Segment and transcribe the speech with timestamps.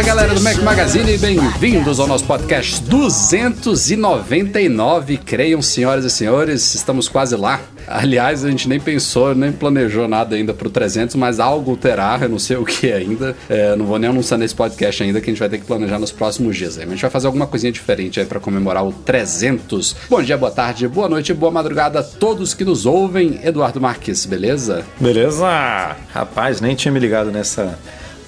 [0.00, 5.18] Fala galera do Mac Magazine, bem-vindos ao nosso podcast 299.
[5.18, 7.60] Creiam, senhoras e senhores, estamos quase lá.
[7.86, 12.30] Aliás, a gente nem pensou, nem planejou nada ainda pro 300, mas algo terá, eu
[12.30, 13.36] não sei o que ainda.
[13.46, 15.98] É, não vou nem anunciar nesse podcast ainda, que a gente vai ter que planejar
[15.98, 16.78] nos próximos dias.
[16.78, 16.84] Aí.
[16.84, 19.96] A gente vai fazer alguma coisinha diferente aí para comemorar o 300.
[20.08, 23.38] Bom dia, boa tarde, boa noite, boa madrugada a todos que nos ouvem.
[23.44, 24.82] Eduardo Marques, beleza?
[24.98, 25.94] Beleza?
[26.10, 27.78] Rapaz, nem tinha me ligado nessa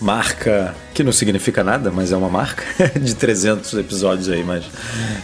[0.02, 2.64] marca que não significa nada, mas é uma marca
[2.98, 4.64] de 300 episódios aí, mas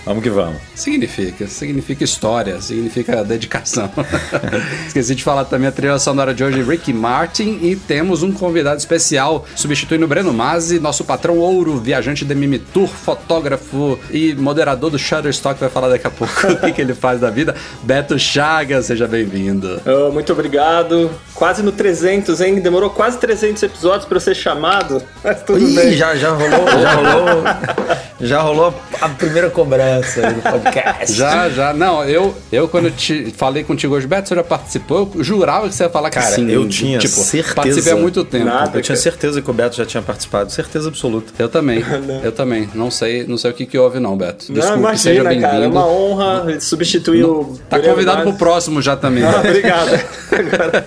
[0.05, 0.61] vamos que vamos.
[0.75, 3.91] Significa, significa história, significa dedicação.
[4.87, 8.79] Esqueci de falar também a trilha sonora de hoje, Ricky Martin, e temos um convidado
[8.79, 14.91] especial substituindo o Breno Mazzi, nosso patrão ouro, viajante de Mimi Tour, fotógrafo e moderador
[14.91, 17.55] do Shutterstock, vai falar daqui a pouco o que, que ele faz da vida.
[17.83, 19.81] Beto Chagas, seja bem-vindo.
[19.87, 21.11] Oh, muito obrigado.
[21.35, 22.61] Quase no 300, hein?
[22.61, 25.93] Demorou quase 300 episódios para eu ser chamado, mas tudo Ih, bem.
[25.97, 27.43] já, já rolou, já rolou,
[28.21, 31.15] já rolou a primeira cobrança do podcast.
[31.15, 31.73] Já, já.
[31.73, 35.11] Não, eu, eu quando te falei contigo hoje, Beto, você já participou?
[35.15, 36.51] Eu jurava que você ia falar que Cara, sim.
[36.51, 37.55] eu tinha tipo, certeza.
[37.55, 38.45] Participei há muito tempo.
[38.47, 38.79] Nada.
[38.79, 41.33] Eu tinha certeza que o Beto já tinha participado, certeza absoluta.
[41.39, 41.83] Eu também,
[42.23, 42.69] eu também.
[42.75, 44.53] Não sei, não sei o que, que houve, não, Beto.
[44.53, 45.57] Desculpe, não, seja imagina, cara.
[45.57, 45.79] É bem-vindo.
[45.79, 47.59] uma honra substituir o.
[47.69, 49.25] Tá convidado pro próximo já também.
[49.25, 49.89] Ah, obrigado.
[50.39, 50.87] Agora,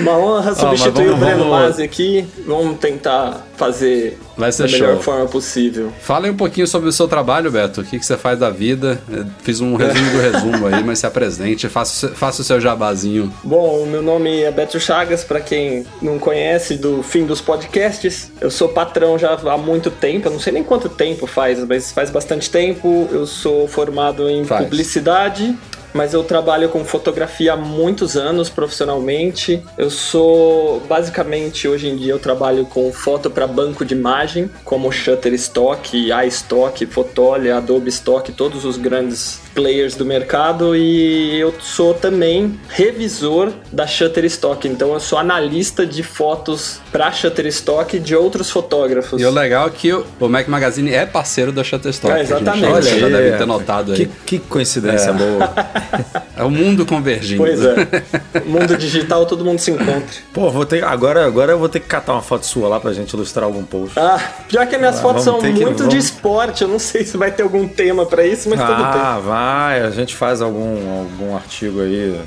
[0.00, 2.26] uma honra substituir vamos- o Breno Mazzi aqui.
[2.46, 5.02] Vamos tentar fazer Vai ser da melhor show.
[5.02, 5.92] forma possível.
[6.00, 7.82] Fala aí um pouquinho sobre o seu trabalho, Beto.
[7.82, 9.00] O que, que você faz da vida?
[9.10, 11.68] Eu Fiz um resumo do resumo aí, mas se apresente.
[11.68, 13.32] Faça, faça o seu jabazinho.
[13.44, 18.32] Bom, meu nome é Beto Chagas, para quem não conhece do fim dos podcasts.
[18.40, 21.92] Eu sou patrão já há muito tempo, eu não sei nem quanto tempo faz, mas
[21.92, 23.08] faz bastante tempo.
[23.12, 24.64] Eu sou formado em Faz.
[24.64, 25.56] publicidade.
[25.92, 29.62] Mas eu trabalho com fotografia há muitos anos profissionalmente.
[29.76, 34.90] Eu sou basicamente hoje em dia eu trabalho com foto para banco de imagem, como
[34.90, 42.58] Shutterstock, iStock, Fotolia, Adobe Stock, todos os grandes players do mercado e eu sou também
[42.68, 49.20] revisor da Shutterstock, então eu sou analista de fotos para Shutterstock de outros fotógrafos.
[49.20, 52.12] E o legal é que o Mac Magazine é parceiro da Shutterstock.
[52.12, 52.82] É, que a gente- exatamente.
[52.84, 54.10] Você já deve ter notado que, aí.
[54.24, 55.52] que coincidência boa.
[56.34, 57.42] É o mundo convergindo.
[57.42, 57.74] Pois é.
[58.46, 60.02] Mundo digital, todo mundo se encontra.
[60.32, 62.92] Pô, vou ter, agora, agora eu vou ter que catar uma foto sua lá pra
[62.92, 63.98] gente ilustrar algum post.
[63.98, 66.78] Ah, pior que as minhas Ah, fotos são que- muito de vamos- esporte, eu não
[66.78, 68.84] sei se vai ter algum tema para isso, mas tudo bem.
[68.86, 72.18] Ah, vai, a gente faz algum, algum artigo aí.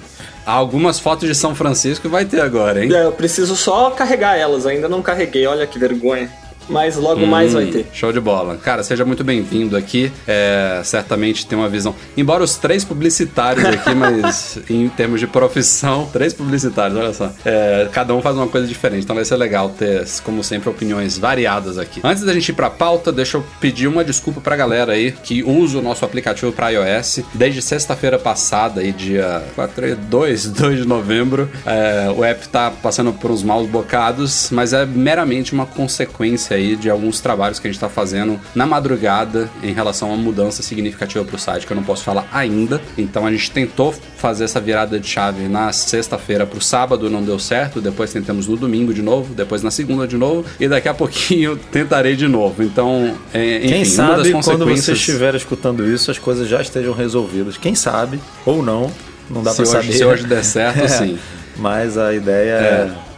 [0.45, 2.93] Algumas fotos de São Francisco vai ter agora, hein?
[2.93, 6.29] É, eu preciso só carregar elas, ainda não carreguei, olha que vergonha.
[6.67, 7.87] Mas logo mais vai ter.
[7.93, 8.57] Show de bola.
[8.57, 10.11] Cara, seja muito bem-vindo aqui.
[10.27, 11.95] É, certamente tem uma visão.
[12.17, 17.31] Embora os três publicitários aqui, mas em termos de profissão, três publicitários, olha só.
[17.45, 19.03] É, cada um faz uma coisa diferente.
[19.03, 22.01] Então vai ser legal ter, como sempre, opiniões variadas aqui.
[22.03, 25.43] Antes da gente ir pra pauta, deixa eu pedir uma desculpa pra galera aí que
[25.43, 27.21] usa o nosso aplicativo para iOS.
[27.33, 33.13] Desde sexta-feira passada, aí, dia 4, 2, 2 de novembro, é, o app tá passando
[33.13, 37.71] por uns maus bocados, mas é meramente uma consequência aí de alguns trabalhos que a
[37.71, 41.75] gente tá fazendo na madrugada em relação a uma mudança significativa pro site, que eu
[41.75, 42.81] não posso falar ainda.
[42.97, 47.37] Então a gente tentou fazer essa virada de chave na sexta-feira pro sábado, não deu
[47.37, 47.79] certo.
[47.81, 51.55] Depois tentamos no domingo de novo, depois na segunda de novo, e daqui a pouquinho
[51.71, 52.63] tentarei de novo.
[52.63, 54.97] Então, é, enfim, Quem uma das sabe quando você consequências.
[54.97, 57.57] estiver escutando isso, as coisas já estejam resolvidas.
[57.57, 58.89] Quem sabe, ou não,
[59.29, 59.91] não dá hoje- saber.
[59.93, 61.17] se hoje der certo, É, sim.
[61.57, 62.51] Mas a ideia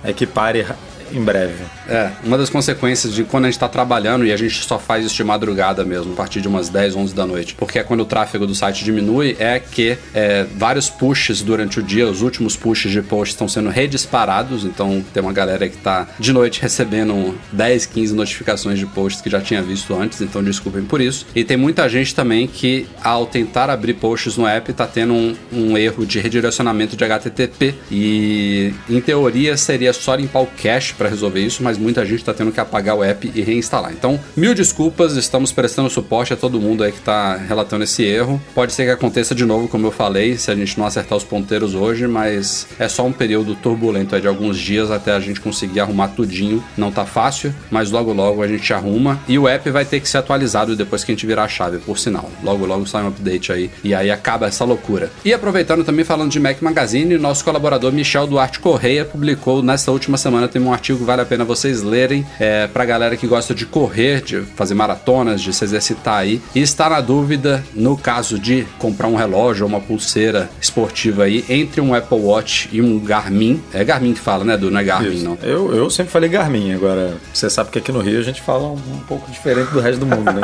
[0.04, 0.66] é, é que pare
[1.12, 1.63] em breve.
[1.88, 5.06] É, uma das consequências de quando a gente tá trabalhando e a gente só faz
[5.06, 8.01] isso de madrugada mesmo, a partir de umas 10, 11 da noite, porque é quando
[8.01, 12.56] o tráfego do site diminui, é que é, vários pushes durante o dia, os últimos
[12.56, 17.36] pushes de post estão sendo redisparados, então tem uma galera que tá de noite recebendo
[17.51, 21.25] 10, 15 notificações de posts que já tinha visto antes, então desculpem por isso.
[21.36, 25.36] E tem muita gente também que, ao tentar abrir posts no app, tá tendo um,
[25.51, 31.10] um erro de redirecionamento de HTTP e, em teoria, seria só limpar o cache para
[31.10, 33.92] resolver isso, mas muita gente está tendo que apagar o app e reinstalar.
[33.94, 38.42] Então, mil desculpas, estamos prestando suporte a todo mundo aí que está relatando esse erro.
[38.54, 41.24] Pode ser que aconteça de novo, como eu falei, se a gente não acertar os
[41.24, 45.40] ponteiros hoje, mas é só um período turbulento aí de alguns dias até a gente
[45.40, 46.64] conseguir arrumar tudinho.
[46.76, 50.10] Não tá fácil, mas logo logo a gente arruma e o app vai ter que
[50.10, 52.30] ser atualizado depois que a gente virar a chave, por sinal.
[52.44, 55.12] Logo logo sai um update aí e aí acaba essa loucura.
[55.24, 60.18] E aproveitando também falando de Mac Magazine, nosso colaborador Michel Duarte Correia publicou nesta última
[60.18, 63.54] semana tem um artigo que vale a pena vocês lerem é, pra galera que gosta
[63.54, 68.38] de correr, de fazer maratonas, de se exercitar aí e está na dúvida no caso
[68.39, 73.00] de comprar um relógio ou uma pulseira esportiva aí entre um Apple Watch e um
[73.00, 73.62] Garmin.
[73.74, 74.69] É Garmin que fala, né, Du?
[74.72, 75.25] Não é Garmin, Isso.
[75.25, 75.38] não.
[75.42, 78.68] Eu, eu sempre falei Garmin, agora você sabe que aqui no Rio a gente fala
[78.68, 80.42] um, um pouco diferente do resto do mundo, né?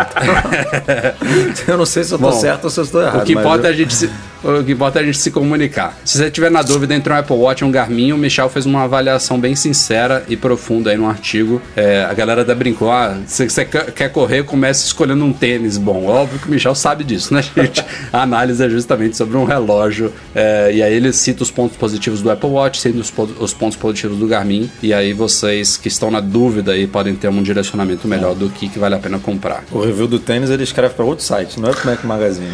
[1.52, 3.22] Então, eu não sei se eu tô Bom, certo ou se eu estou errado.
[3.22, 4.10] O que, importa é eu- a gente se,
[4.44, 5.98] o que importa é a gente se comunicar.
[6.04, 8.66] Se você tiver na dúvida entre um Apple Watch e um Garmin, o Michel fez
[8.66, 11.62] uma avaliação bem sincera e profunda aí no artigo.
[11.76, 16.06] É, a galera até brincou: ah, se você quer correr, comece escolhendo um tênis bom.
[16.06, 17.84] Óbvio que o Michel sabe disso, né, gente?
[18.12, 20.12] A análise é justamente sobre um relógio.
[20.36, 23.78] é, e aí ele cita os pontos positivos do Apple Watch, cita os, os pontos
[23.78, 24.70] positivos do Garmin.
[24.82, 28.68] E aí vocês que estão na dúvida aí podem ter um direcionamento melhor do que,
[28.68, 29.64] que vale a pena comprar.
[29.72, 32.54] O review do tênis ele escreve para outro site, não é pro Mac Magazine.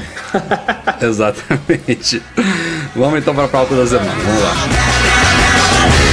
[1.01, 2.21] Exatamente.
[2.95, 4.11] Vamos então para a pauta da semana.
[4.11, 6.08] Vamos lá.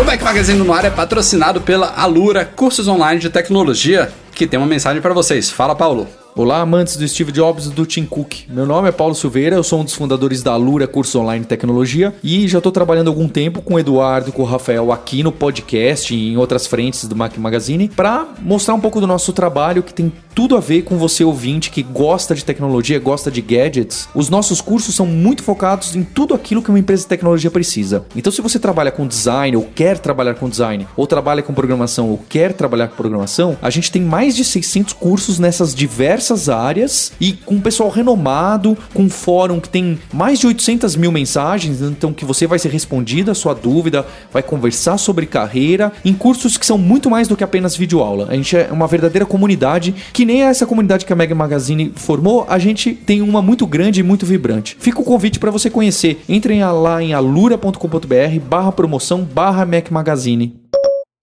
[0.00, 4.58] O Mac Magazine no ar é patrocinado pela Alura Cursos Online de Tecnologia, que tem
[4.58, 5.48] uma mensagem para vocês.
[5.48, 6.25] Fala, Paulo.
[6.38, 8.46] Olá, amantes do Steve Jobs e do Tim Cook.
[8.50, 12.14] Meu nome é Paulo Silveira, eu sou um dos fundadores da Alura Curso Online Tecnologia
[12.22, 15.32] e já estou trabalhando algum tempo com o Eduardo e com o Rafael aqui no
[15.32, 19.82] podcast e em outras frentes do Mac Magazine para mostrar um pouco do nosso trabalho
[19.82, 24.06] que tem tudo a ver com você ouvinte que gosta de tecnologia, gosta de gadgets.
[24.14, 28.04] Os nossos cursos são muito focados em tudo aquilo que uma empresa de tecnologia precisa.
[28.14, 32.10] Então, se você trabalha com design ou quer trabalhar com design, ou trabalha com programação
[32.10, 37.12] ou quer trabalhar com programação, a gente tem mais de 600 cursos nessas diversas áreas
[37.20, 42.12] e com pessoal renomado, com um fórum que tem mais de 800 mil mensagens, então
[42.12, 46.66] que você vai ser respondido a sua dúvida, vai conversar sobre carreira, em cursos que
[46.66, 48.26] são muito mais do que apenas videoaula.
[48.28, 52.46] A gente é uma verdadeira comunidade, que nem essa comunidade que a Mega Magazine formou,
[52.48, 54.76] a gente tem uma muito grande e muito vibrante.
[54.78, 56.22] Fica o convite para você conhecer.
[56.28, 60.54] Entrem lá em alura.com.br barra promoção barra Mac Magazine.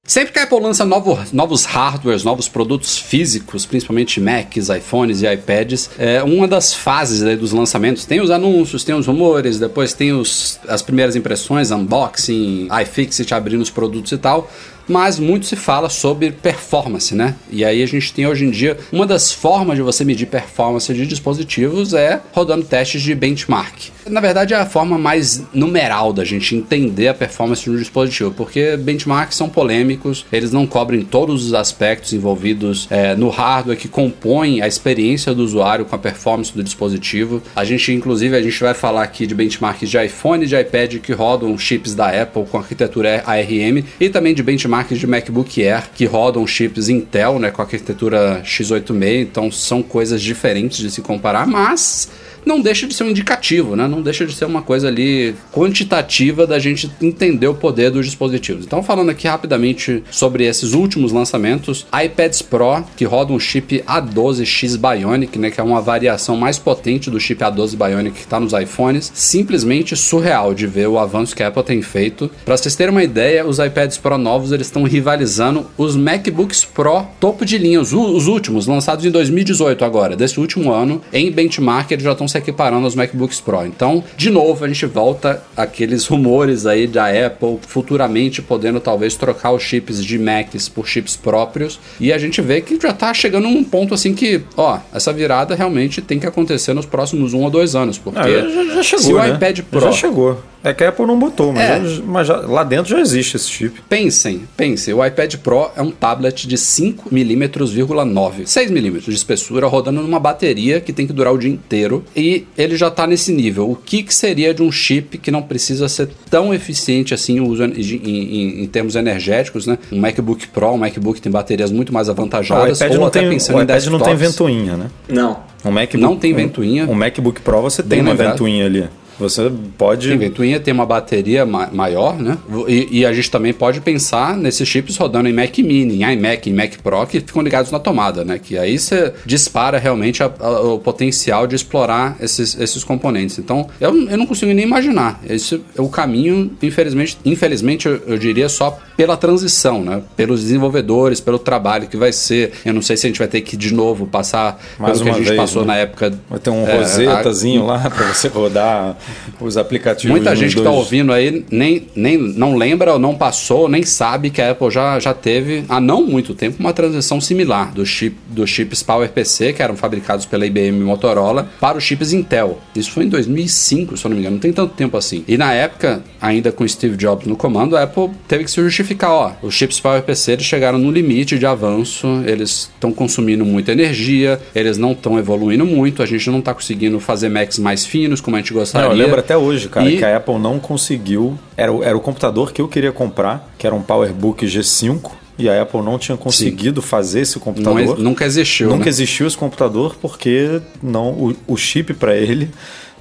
[0.05, 5.27] Sempre que a Apple lança novo- novos hardwares, novos produtos físicos, principalmente Macs, iPhones e
[5.31, 10.11] iPads, é uma das fases dos lançamentos tem os anúncios, tem os rumores, depois tem
[10.11, 14.51] os, as primeiras impressões, unboxing, iFixit abrindo os produtos e tal.
[14.85, 17.35] Mas muito se fala sobre performance, né?
[17.49, 20.94] E aí a gente tem hoje em dia uma das formas de você medir performance
[20.94, 23.73] de dispositivos é rodando testes de benchmark.
[24.09, 28.31] Na verdade, é a forma mais numeral da gente entender a performance de um dispositivo,
[28.31, 33.88] porque benchmarks são polêmicos, eles não cobrem todos os aspectos envolvidos é, no hardware que
[33.88, 37.41] compõem a experiência do usuário com a performance do dispositivo.
[37.55, 40.97] A gente, inclusive, a gente vai falar aqui de benchmarks de iPhone e de iPad
[40.97, 45.89] que rodam chips da Apple com arquitetura ARM e também de benchmarks de MacBook Air
[45.95, 49.21] que rodam chips Intel, né, com arquitetura x86.
[49.21, 52.09] Então são coisas diferentes de se comparar, mas
[52.45, 53.88] não deixa de ser um indicativo, né?
[53.88, 58.66] Não deixa de ser uma coisa ali quantitativa da gente entender o poder dos dispositivos.
[58.66, 64.78] Então, falando aqui rapidamente sobre esses últimos lançamentos, iPads Pro, que roda um chip A12X
[64.78, 65.51] Bionic, né?
[65.51, 69.12] Que é uma variação mais potente do chip A12 Bionic que está nos iPhones.
[69.13, 72.30] Simplesmente surreal de ver o avanço que a Apple tem feito.
[72.45, 77.06] Para vocês terem uma ideia, os iPads Pro novos eles estão rivalizando os MacBooks Pro
[77.19, 81.92] topo de linha, os, os últimos, lançados em 2018 agora, desse último ano, em benchmark
[81.92, 83.66] eles já estão se equiparando aos MacBooks Pro.
[83.66, 89.52] Então, de novo, a gente volta aqueles rumores aí da Apple futuramente podendo talvez trocar
[89.52, 91.80] os chips de Macs por chips próprios.
[91.99, 95.56] E a gente vê que já tá chegando num ponto assim que, ó, essa virada
[95.56, 97.97] realmente tem que acontecer nos próximos um ou dois anos.
[97.97, 99.30] Porque Ah, já, já chegou, se o né?
[99.35, 99.80] iPad Pro.
[99.81, 100.42] Já chegou.
[100.63, 101.85] É que a Apple não botou, mas, É.
[101.97, 103.81] já- mas já- lá dentro já existe esse chip.
[103.89, 110.19] Pensem, pensem, o iPad Pro é um tablet de 5mm,9, 6mm de espessura, rodando numa
[110.19, 113.69] bateria que tem que durar o dia inteiro e ele já tá nesse nível.
[113.69, 117.47] O que, que seria de um chip que não precisa ser tão eficiente assim o
[117.47, 119.77] uso em, em- em termos energéticos, né?
[119.91, 123.07] Um MacBook Pro, um MacBook tem baterias muito mais Ah, o avantajadas, iPad, ou não
[123.07, 124.89] até tem, pensando o em iPad não tem ventoinha, né?
[125.07, 125.39] Não.
[125.65, 126.85] Um MacBook, Não tem um- ventoinha.
[126.89, 128.85] Um, MacBook Pro você tem uma ventoinha ali.
[129.19, 130.09] Você pode.
[130.09, 132.37] Sim, ventoinha tem uma bateria ma maior, né?
[132.67, 136.49] E, e, a gente também pode pensar nesses chips rodando em Mac Mini, em iMac,
[136.49, 138.39] em Mac Pro, que ficam ligados na tomada, né?
[138.39, 143.37] Que aí você dispara realmente a, a, o potencial de explorar esses, esses componentes.
[143.39, 145.19] Então, eu, eu não consigo nem imaginar.
[145.27, 150.01] Esse é o caminho, infelizmente, infelizmente eu, eu diria só pela transição, né?
[150.15, 152.53] Pelos desenvolvedores, pelo trabalho que vai ser.
[152.65, 155.09] Eu não sei se a gente vai ter que de novo passar Mais pelo que
[155.09, 155.67] a gente vez, passou né?
[155.69, 156.13] na época.
[156.29, 157.77] Vai ter um é, rosetazinho a...
[157.77, 158.95] lá para você rodar
[159.40, 160.10] os aplicativos.
[160.16, 164.30] Muita gente que está ouvindo aí nem, nem não lembra ou não passou, nem sabe
[164.30, 168.16] que a Apple já, já teve há não muito tempo uma transição similar dos chip,
[168.28, 172.60] do chips PowerPC, que eram fabricados pela IBM e Motorola, para os chips Intel.
[172.76, 175.24] Isso foi em 2005, se eu não me engano, não tem tanto tempo assim.
[175.28, 179.12] E na época, ainda com Steve Jobs no comando, a Apple teve que se justificar,
[179.12, 184.40] ó, os chips PowerPC eles chegaram no limite de avanço, eles estão consumindo muita energia,
[184.54, 188.36] eles não estão evoluindo muito, a gente não está conseguindo fazer Macs mais finos como
[188.36, 188.93] a gente gostaria.
[188.94, 189.97] Eu lembro até hoje, cara, e...
[189.97, 193.76] que a Apple não conseguiu, era, era o computador que eu queria comprar, que era
[193.76, 196.88] um PowerBook G5, e a Apple não tinha conseguido Sim.
[196.88, 197.97] fazer esse computador.
[197.97, 198.69] Não, nunca existiu.
[198.69, 198.90] Nunca né?
[198.90, 202.52] existiu esse computador porque não o, o chip para ele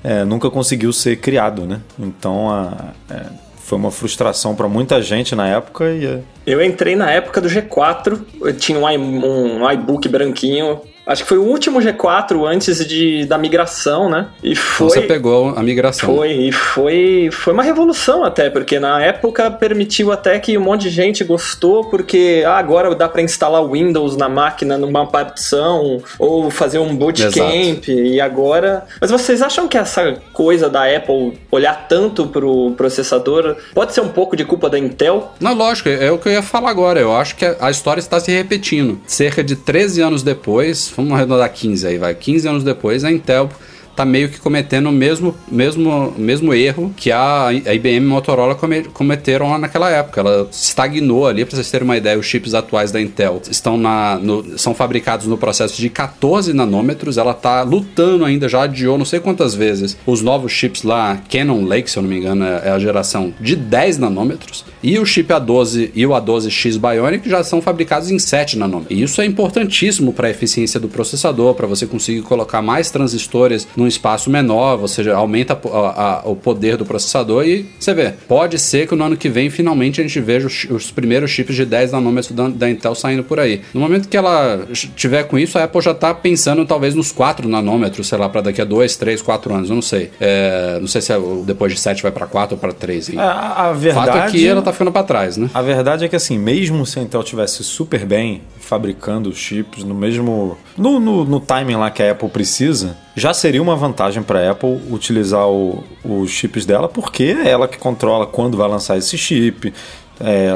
[0.03, 1.81] é, nunca conseguiu ser criado, né?
[1.99, 7.11] Então a, é, foi uma frustração para muita gente na época e eu entrei na
[7.11, 11.81] época do G4, eu tinha um, um, um iBook branquinho, Acho que foi o último
[11.81, 14.29] G4 antes de, da migração, né?
[14.43, 14.89] E foi.
[14.89, 16.15] Você pegou a migração.
[16.15, 20.83] Foi, e foi, foi uma revolução até, porque na época permitiu até que um monte
[20.83, 26.51] de gente gostou, porque ah, agora dá para instalar Windows na máquina numa partição, ou
[26.51, 28.85] fazer um bootcamp, e agora.
[29.01, 34.09] Mas vocês acham que essa coisa da Apple olhar tanto pro processador pode ser um
[34.09, 35.33] pouco de culpa da Intel?
[35.41, 37.01] Não, lógico, é o que eu ia falar agora.
[37.01, 39.01] Eu acho que a história está se repetindo.
[39.05, 42.15] Cerca de 13 anos depois vamos arredondar 15 aí, vai.
[42.15, 43.49] 15 anos depois, a Intel
[43.95, 48.55] tá meio que cometendo o mesmo, mesmo, mesmo erro que a, a IBM e Motorola
[48.55, 50.21] come, cometeram lá naquela época.
[50.21, 54.19] Ela estagnou ali, para vocês terem uma ideia, os chips atuais da Intel estão na,
[54.19, 57.19] no, são fabricados no processo de 14 nanômetros.
[57.19, 61.65] Ela tá lutando ainda, já adiou não sei quantas vezes os novos chips lá, Canon
[61.65, 64.65] Lake, se eu não me engano, é a geração de 10 nanômetros.
[64.83, 68.99] E o chip A12 e o A12X Bionic já são fabricados em 7 nanômetros.
[68.99, 73.67] E isso é importantíssimo para a eficiência do processador, para você conseguir colocar mais transistores
[73.83, 78.59] num espaço menor, você aumenta a, a, o poder do processador e você vê, pode
[78.59, 81.65] ser que no ano que vem finalmente a gente veja os, os primeiros chips de
[81.65, 83.63] 10 nanômetros da, da, Intel saindo por aí.
[83.75, 87.49] No momento que ela tiver com isso, a Apple já está pensando talvez nos 4
[87.49, 90.11] nanômetros, sei lá, para daqui a 2, 3, 4 anos, eu não sei.
[90.21, 93.11] É, não sei se é, depois de 7 vai para 4 ou para 3.
[93.11, 93.19] Hein?
[93.19, 94.07] A, a verdade...
[94.07, 95.51] Fato é que ela tá ficando para trás, né?
[95.53, 99.85] A verdade é que assim, mesmo se a Intel tivesse super bem fabricando os chips
[99.85, 104.23] no mesmo no, no, no timing lá que a Apple precisa, já seria uma vantagem
[104.23, 108.67] para a Apple utilizar o, os chips dela, porque é ela que controla quando vai
[108.67, 109.75] lançar esse chip,
[110.19, 110.53] é,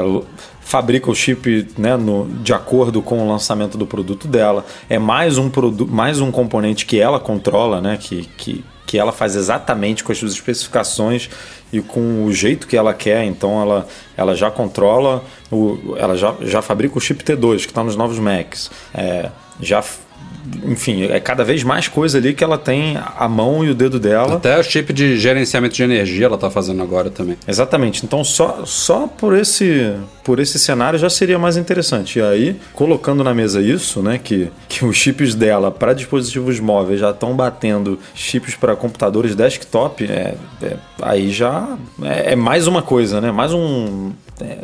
[0.61, 4.65] fabrica o chip né, no, de acordo com o lançamento do produto dela.
[4.89, 5.51] É mais um,
[5.87, 10.17] mais um componente que ela controla, né, que, que, que ela faz exatamente com as
[10.17, 11.29] suas especificações
[11.71, 13.25] e com o jeito que ela quer.
[13.25, 17.83] Então ela, ela já controla, o, ela já, já fabrica o chip T2 que está
[17.83, 18.71] nos novos Macs.
[18.95, 19.29] É,
[19.59, 19.83] já
[20.65, 23.99] enfim, é cada vez mais coisa ali que ela tem a mão e o dedo
[23.99, 24.35] dela.
[24.35, 27.37] Até o chip de gerenciamento de energia ela está fazendo agora também.
[27.47, 28.05] Exatamente.
[28.05, 32.19] Então só, só por esse por esse cenário já seria mais interessante.
[32.19, 36.99] E aí, colocando na mesa isso, né, que, que os chips dela para dispositivos móveis
[36.99, 42.81] já estão batendo chips para computadores desktop, é, é, aí já é, é mais uma
[42.81, 43.31] coisa, né?
[43.31, 44.11] Mais um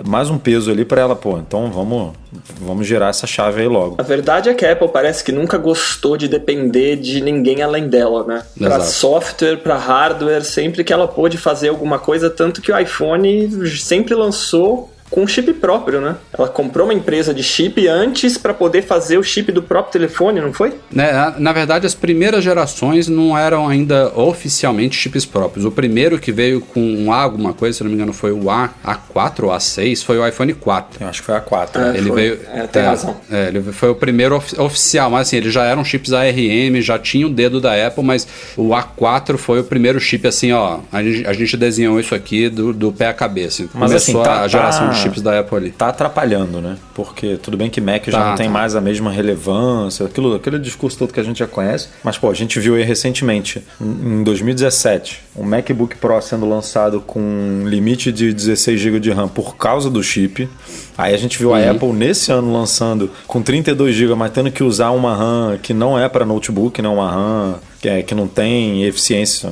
[0.06, 1.38] mais um peso ali para ela, pô.
[1.38, 2.14] Então vamos,
[2.62, 3.96] vamos girar essa chave aí logo.
[3.98, 7.88] A verdade é que a Apple parece que nunca gostou de depender de ninguém além
[7.88, 8.44] dela, né?
[8.58, 13.68] Para software, para hardware, sempre que ela pôde fazer alguma coisa, tanto que o iPhone
[13.78, 16.16] sempre lançou com um chip próprio, né?
[16.36, 20.42] Ela comprou uma empresa de chip antes para poder fazer o chip do próprio telefone,
[20.42, 20.74] não foi?
[20.92, 25.66] Né, na verdade, as primeiras gerações não eram ainda oficialmente chips próprios.
[25.66, 28.50] O primeiro que veio com um A, alguma coisa, se não me engano, foi o
[28.50, 31.04] A, A4 ou A6, foi o iPhone 4.
[31.04, 31.70] Eu acho que foi A4.
[31.76, 32.16] É, ele foi.
[32.16, 32.40] veio.
[32.52, 33.16] É, tem é, razão.
[33.32, 36.98] É, ele foi o primeiro of, oficial, mas assim, eles já eram chips ARM, já
[36.98, 38.28] tinha o dedo da Apple, mas
[38.58, 40.80] o A4 foi o primeiro chip assim, ó.
[40.92, 43.62] A gente, a gente desenhou isso aqui do, do pé à cabeça.
[43.62, 44.94] Então, mas assim, tá, a geração tá...
[44.94, 45.72] de chips da Apple ali.
[45.72, 46.78] Tá atrapalhando, né?
[46.94, 48.52] Porque tudo bem que Mac tá, já não tem tá.
[48.52, 51.90] mais a mesma relevância, aquilo, aquele discurso todo que a gente já conhece.
[52.04, 57.64] Mas, pô, a gente viu aí recentemente, em 2017, um MacBook Pro sendo lançado com
[57.66, 60.50] limite de 16 GB de RAM por causa do chip.
[60.98, 64.64] Aí a gente viu a Apple nesse ano lançando com 32 GB, mas tendo que
[64.64, 68.28] usar uma RAM que não é para notebook, não uma RAM que, é, que não
[68.28, 69.52] tem eficiência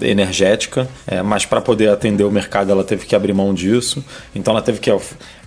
[0.00, 4.04] energética, é, mas para poder atender o mercado ela teve que abrir mão disso.
[4.34, 4.90] Então ela teve que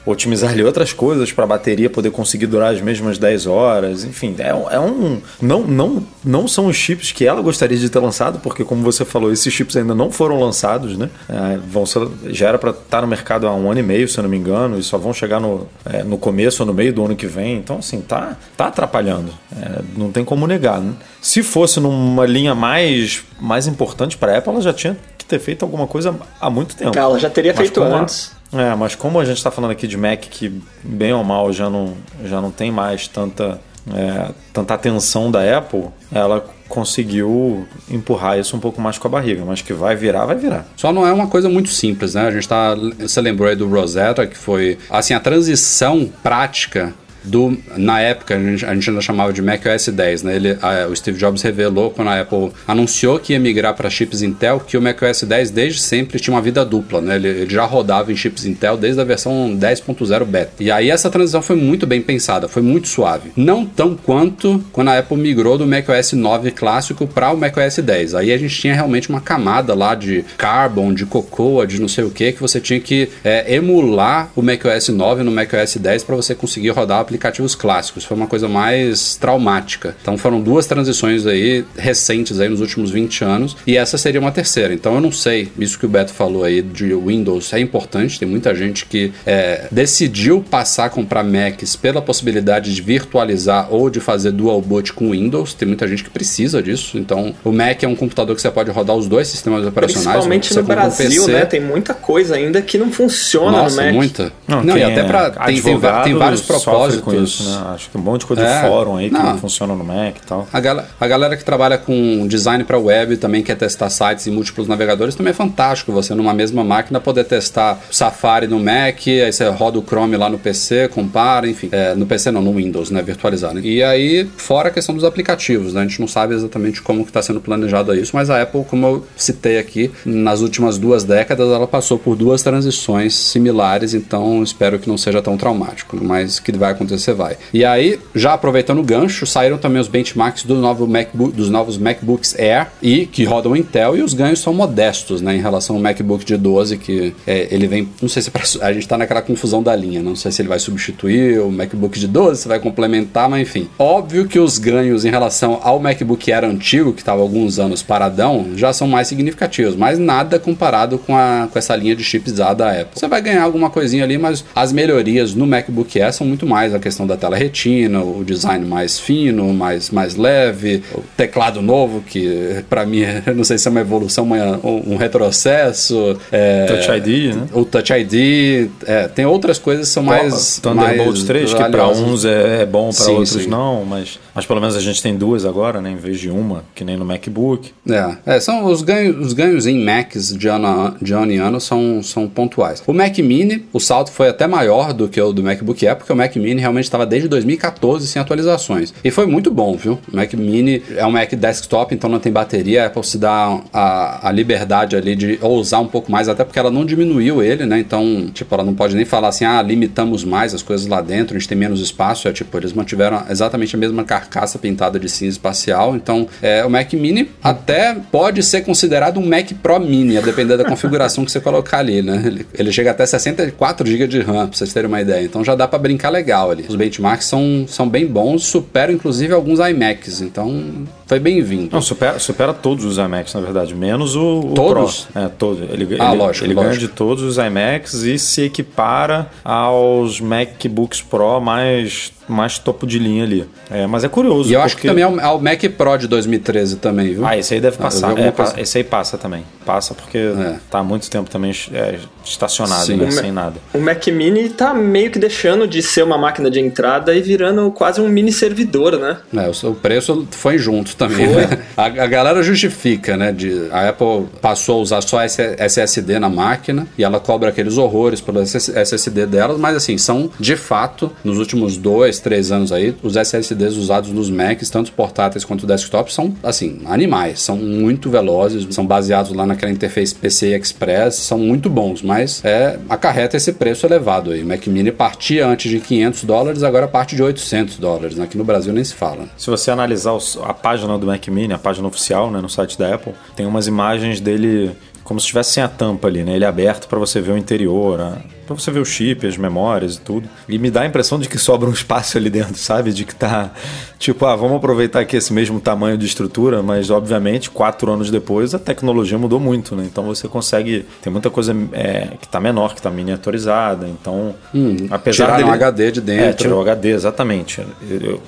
[0.05, 4.03] otimizar ali outras coisas para a bateria poder conseguir durar as mesmas 10 horas.
[4.03, 5.21] Enfim, é, é, um.
[5.41, 9.03] Não, não, não são os chips que ela gostaria de ter lançado, porque, como você
[9.03, 11.09] falou, esses chips ainda não foram lançados, né?
[11.27, 14.07] É, vão ser, já era para estar tá no mercado há um ano e meio,
[14.07, 16.73] se eu não me engano, e só vão chegar no, é, no começo ou no
[16.73, 17.57] meio do ano que vem.
[17.57, 19.31] Então, assim, tá, tá atrapalhando.
[19.55, 20.79] É, não tem como negar.
[20.79, 20.93] Né?
[21.21, 25.39] Se fosse numa linha mais, mais importante para a Apple, ela já tinha que ter
[25.39, 26.97] feito alguma coisa há muito tempo.
[26.97, 28.35] Ela já teria Mas feito antes.
[28.57, 31.69] É, mas como a gente está falando aqui de Mac que bem ou mal já
[31.69, 31.93] não,
[32.23, 33.59] já não tem mais tanta,
[33.93, 39.43] é, tanta atenção da Apple, ela conseguiu empurrar isso um pouco mais com a barriga,
[39.45, 40.65] mas que vai virar, vai virar.
[40.75, 42.27] Só não é uma coisa muito simples, né?
[42.27, 46.93] A gente tá, você lembrou aí do Rosetta, que foi assim a transição prática
[47.25, 50.35] do na época a gente, a gente ainda chamava de Mac OS 10, né?
[50.35, 54.21] Ele, a, o Steve Jobs revelou quando a Apple anunciou que ia migrar para chips
[54.21, 57.15] Intel que o Mac OS 10 desde sempre tinha uma vida dupla, né?
[57.15, 60.63] Ele, ele já rodava em chips Intel desde a versão 10.0 beta.
[60.63, 63.31] E aí essa transição foi muito bem pensada, foi muito suave.
[63.35, 67.55] Não tão quanto quando a Apple migrou do Mac OS 9 clássico para o Mac
[67.57, 68.15] OS 10.
[68.15, 72.03] Aí a gente tinha realmente uma camada lá de Carbon, de Cocoa, de não sei
[72.03, 75.77] o que, que você tinha que é, emular o Mac OS 9 no Mac OS
[75.77, 78.03] 10 para você conseguir rodar o aplicativos clássicos.
[78.03, 79.95] Foi uma coisa mais traumática.
[80.01, 84.31] Então foram duas transições aí recentes aí nos últimos 20 anos e essa seria uma
[84.31, 84.73] terceira.
[84.73, 88.19] Então eu não sei, isso que o Beto falou aí de Windows é importante.
[88.19, 93.89] Tem muita gente que é, decidiu passar a comprar Macs pela possibilidade de virtualizar ou
[93.89, 95.53] de fazer dual boot com Windows.
[95.53, 96.97] Tem muita gente que precisa disso.
[96.97, 100.05] Então o Mac é um computador que você pode rodar os dois sistemas operacionais.
[100.05, 101.45] Principalmente no Brasil, um né?
[101.45, 103.95] Tem muita coisa ainda que não funciona Nossa, no Mac.
[103.95, 104.33] muita.
[104.47, 107.73] Não, não e até para tem, tem, tem, vários propósitos com isso, né?
[107.73, 110.17] Acho que um monte de coisa é, de fórum aí que não, funciona no Mac
[110.17, 110.47] e tal.
[110.51, 114.31] A, gal a galera que trabalha com design para web também quer testar sites em
[114.31, 119.31] múltiplos navegadores também é fantástico você numa mesma máquina poder testar Safari no Mac, aí
[119.31, 121.69] você roda o Chrome lá no PC, compara, enfim.
[121.71, 123.01] É, no PC não, no Windows, né?
[123.01, 123.59] Virtualizado.
[123.59, 125.81] E aí, fora a questão dos aplicativos, né?
[125.81, 128.87] A gente não sabe exatamente como que está sendo planejado isso, mas a Apple, como
[128.87, 134.79] eu citei aqui, nas últimas duas décadas ela passou por duas transições similares, então espero
[134.79, 137.37] que não seja tão traumático, mas que vai acontecer vai.
[137.53, 141.77] E aí, já aproveitando o gancho, saíram também os benchmarks do novo MacBook, dos novos
[141.77, 145.81] MacBooks Air e que rodam Intel e os ganhos são modestos, né, em relação ao
[145.81, 148.97] MacBook de 12 que é, ele vem, não sei se é pra, a gente tá
[148.97, 152.47] naquela confusão da linha, não sei se ele vai substituir o MacBook de 12, se
[152.47, 153.67] vai complementar, mas enfim.
[153.79, 158.51] Óbvio que os ganhos em relação ao MacBook Air antigo, que estava alguns anos paradão,
[158.55, 162.51] já são mais significativos, mas nada comparado com, a, com essa linha de chips da
[162.51, 162.87] Apple.
[162.93, 166.73] Você vai ganhar alguma coisinha ali, mas as melhorias no MacBook Air são muito mais
[166.75, 172.01] a questão da tela retina, o design mais fino, mais, mais leve, o teclado novo,
[172.01, 173.01] que para mim,
[173.35, 174.27] não sei se é uma evolução,
[174.63, 176.17] um, um retrocesso.
[176.31, 177.47] É, Touch ID, né?
[177.53, 178.69] O Touch ID.
[178.85, 180.59] É, tem outras coisas que são mais.
[180.59, 183.47] Thunderbolt mais 3, que para uns é, é bom, para outros sim.
[183.47, 185.91] não, mas, mas pelo menos a gente tem duas agora, né?
[185.91, 187.71] Em vez de uma, que nem no MacBook.
[187.89, 191.61] É, é são os ganhos, os ganhos em Macs de ano, de ano em ano
[191.61, 192.83] são, são pontuais.
[192.85, 196.11] O Mac Mini, o salto foi até maior do que o do MacBook Air, porque
[196.11, 198.93] o Mac Mini realmente estava desde 2014 sem atualizações.
[199.03, 199.97] E foi muito bom, viu?
[200.11, 203.61] O Mac Mini é um Mac desktop, então não tem bateria, a Apple se dá
[203.71, 207.65] a, a liberdade ali de ousar um pouco mais, até porque ela não diminuiu ele,
[207.65, 207.79] né?
[207.79, 211.37] Então, tipo, ela não pode nem falar assim, ah, limitamos mais as coisas lá dentro,
[211.37, 212.27] a gente tem menos espaço.
[212.27, 215.95] É tipo, eles mantiveram exatamente a mesma carcaça pintada de cinza espacial.
[215.95, 220.57] Então, é, o Mac Mini até pode ser considerado um Mac Pro Mini, a depender
[220.57, 222.23] da configuração que você colocar ali, né?
[222.25, 225.23] Ele, ele chega até 64 GB de RAM, pra vocês terem uma ideia.
[225.23, 226.65] Então já dá para brincar legal ali.
[226.67, 231.69] Os benchmarks são, são bem bons, superam inclusive alguns iMacs, então foi bem-vindo.
[231.71, 235.05] Não, supera, supera todos os iMacs, na verdade, menos o, o todos?
[235.05, 235.21] Pro.
[235.21, 235.63] É, todo.
[235.63, 236.73] Ele, ah, ele, lógico, ele lógico.
[236.73, 242.99] ganha de todos os iMacs e se equipara aos MacBooks Pro mais mais topo de
[242.99, 243.47] linha ali.
[243.69, 244.49] É, mas é curioso.
[244.49, 244.65] E eu porque...
[244.65, 247.25] acho que também é o, é o, Mac Pro de 2013 também, viu?
[247.25, 248.13] Ah, esse aí deve passar.
[248.17, 248.61] É.
[248.61, 249.43] Esse aí passa também.
[249.65, 250.55] Passa porque é.
[250.69, 253.55] tá há muito tempo também é, estacionado, né, sem nada.
[253.73, 257.71] O Mac Mini tá meio que deixando de ser uma máquina de entrada e virando
[257.71, 259.17] quase um mini servidor, né?
[259.33, 261.27] É, o, preço foi junto também.
[261.27, 261.47] Foi.
[261.47, 261.59] Né?
[261.75, 263.31] A, a, galera justifica, né?
[263.31, 268.21] De, a Apple passou a usar só SSD na máquina e ela cobra aqueles horrores
[268.21, 273.15] pelo SSD delas, mas assim, são de fato, nos últimos dois, três anos aí, os
[273.15, 277.41] SSDs usados nos Macs, tanto portáteis quanto desktop, são, assim, animais.
[277.41, 282.77] São muito velozes, são baseados lá naquela interface PCI Express, são muito bons, mas é,
[282.89, 284.43] acarreta esse preço elevado aí.
[284.43, 288.19] O Mac Mini partia antes de 500 dólares, agora parte de 800 dólares.
[288.19, 289.27] Aqui no Brasil nem se fala.
[289.37, 292.93] Se você analisar a página do Mac Mini, a página oficial, né, no site da
[292.93, 294.71] Apple, tem umas imagens dele
[295.05, 296.35] como se estivesse sem a tampa ali, né?
[296.35, 299.95] Ele é aberto para você ver o interior, para você ver o chip, as memórias
[299.95, 300.27] e tudo.
[300.49, 302.91] E me dá a impressão de que sobra um espaço ali dentro, sabe?
[302.91, 303.51] De que tá
[303.99, 308.55] tipo, ah, vamos aproveitar aqui esse mesmo tamanho de estrutura, mas obviamente quatro anos depois
[308.55, 309.83] a tecnologia mudou muito, né?
[309.85, 313.87] Então você consegue tem muita coisa é, que tá menor, que tá miniaturizada.
[313.87, 317.63] Então, hum, apesar dele, um HD de dentro, é, tirou o HD exatamente.
[317.87, 318.19] Eu,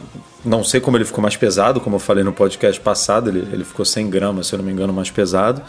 [0.46, 3.66] não sei como ele ficou mais pesado, como eu falei no podcast passado, ele, ele
[3.66, 5.62] ficou 100 gramas, se eu não me engano, mais pesado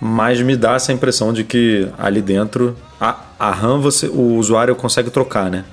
[0.00, 4.74] mas me dá essa impressão de que ali dentro a, a RAM você, o usuário
[4.74, 5.64] consegue trocar, né?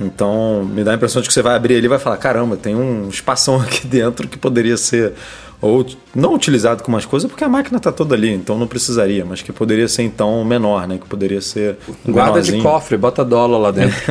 [0.00, 2.56] Então me dá a impressão de que você vai abrir ele e vai falar: caramba,
[2.56, 5.12] tem um espação aqui dentro que poderia ser
[5.60, 9.24] ou não utilizado com umas coisas porque a máquina está toda ali, então não precisaria,
[9.24, 10.98] mas que poderia ser então menor, né?
[10.98, 13.96] Que poderia ser guarda de cofre, bota dólar lá dentro.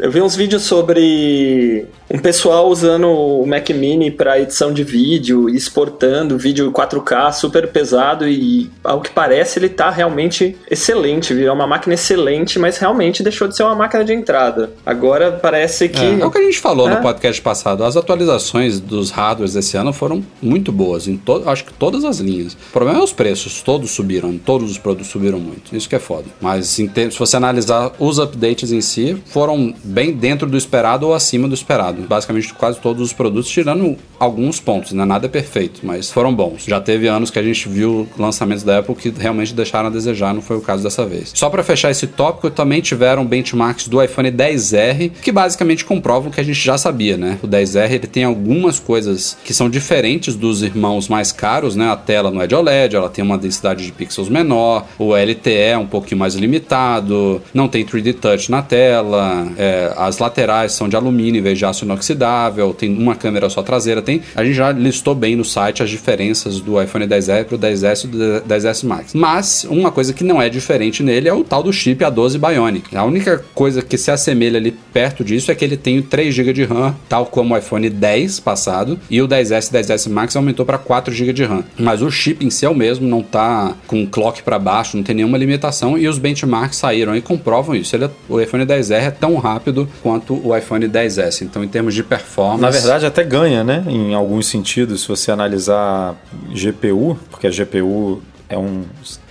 [0.00, 5.46] Eu vi uns vídeos sobre um pessoal usando o Mac Mini para edição de vídeo
[5.48, 11.66] exportando vídeo 4K super pesado e ao que parece ele tá realmente excelente, virou uma
[11.66, 14.72] máquina excelente, mas realmente deixou de ser uma máquina de entrada.
[14.86, 16.94] Agora parece que é, é o que a gente falou é.
[16.94, 21.66] no podcast passado, as atualizações dos hardwares desse ano foram muito boas em todo, acho
[21.66, 22.54] que todas as linhas.
[22.54, 25.76] O problema é os preços, todos subiram, todos os produtos subiram muito.
[25.76, 26.24] Isso que é foda.
[26.40, 31.48] Mas se você analisar os updates em si, foram bem dentro do esperado ou acima
[31.48, 35.04] do esperado basicamente quase todos os produtos, tirando alguns pontos, né?
[35.04, 36.64] Nada é perfeito, mas foram bons.
[36.64, 40.34] Já teve anos que a gente viu lançamentos da Apple que realmente deixaram a desejar,
[40.34, 41.32] não foi o caso dessa vez.
[41.34, 46.32] Só para fechar esse tópico, também tiveram benchmarks do iPhone 10R, que basicamente comprovam o
[46.32, 47.38] que a gente já sabia, né?
[47.42, 51.90] O 10R ele tem algumas coisas que são diferentes dos irmãos mais caros, né?
[51.90, 55.50] A tela não é de OLED, ela tem uma densidade de pixels menor, o LTE
[55.50, 60.88] é um pouquinho mais limitado, não tem 3D Touch na tela, é, as laterais são
[60.88, 64.22] de alumínio em vez de aço inoxidável, tem uma câmera só traseira, tem.
[64.34, 68.08] A gente já listou bem no site as diferenças do iPhone 10R pro 10S e
[68.08, 69.14] do 10S Max.
[69.14, 72.96] Mas uma coisa que não é diferente nele é o tal do chip A12 Bionic.
[72.96, 76.52] A única coisa que se assemelha ali perto disso é que ele tem 3 GB
[76.52, 80.64] de RAM, tal como o iPhone 10 passado, e o 10S e 10S Max aumentou
[80.66, 81.64] para 4 GB de RAM.
[81.78, 85.04] Mas o chip em si é o mesmo, não tá com clock para baixo, não
[85.04, 87.94] tem nenhuma limitação e os benchmarks saíram e comprovam isso.
[87.94, 89.69] Ele é, o iPhone 10R é tão rápido
[90.02, 91.42] quanto o iPhone 10S.
[91.42, 92.62] Então, em termos de performance.
[92.62, 93.84] Na verdade, até ganha, né?
[93.86, 96.14] Em alguns sentidos, se você analisar
[96.48, 98.84] GPU, porque a GPU é um,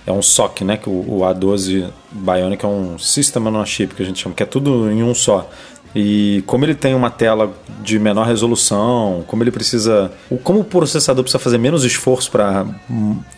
[0.06, 0.76] é um SOC, né?
[0.76, 4.42] Que o, o A12 Bionic é um System on Chip, que a gente chama, que
[4.42, 5.48] é tudo em um só.
[5.94, 10.12] E como ele tem uma tela de menor resolução, como ele precisa.
[10.44, 12.64] Como o processador precisa fazer menos esforço para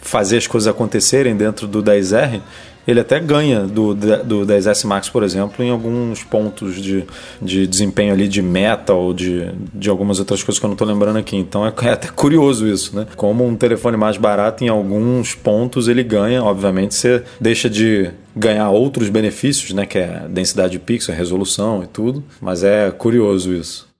[0.02, 2.42] fazer as coisas acontecerem dentro do 10R,
[2.86, 7.04] ele até ganha do, do 10S Max, por exemplo, em alguns pontos de,
[7.40, 10.86] de desempenho ali de meta ou de, de algumas outras coisas que eu não estou
[10.86, 11.36] lembrando aqui.
[11.36, 13.06] Então é, é, até curioso isso, né?
[13.16, 18.70] Como um telefone mais barato, em alguns pontos ele ganha, obviamente você deixa de ganhar
[18.70, 19.86] outros benefícios, né?
[19.86, 23.91] Que é densidade de pixel, resolução e tudo, mas é curioso isso.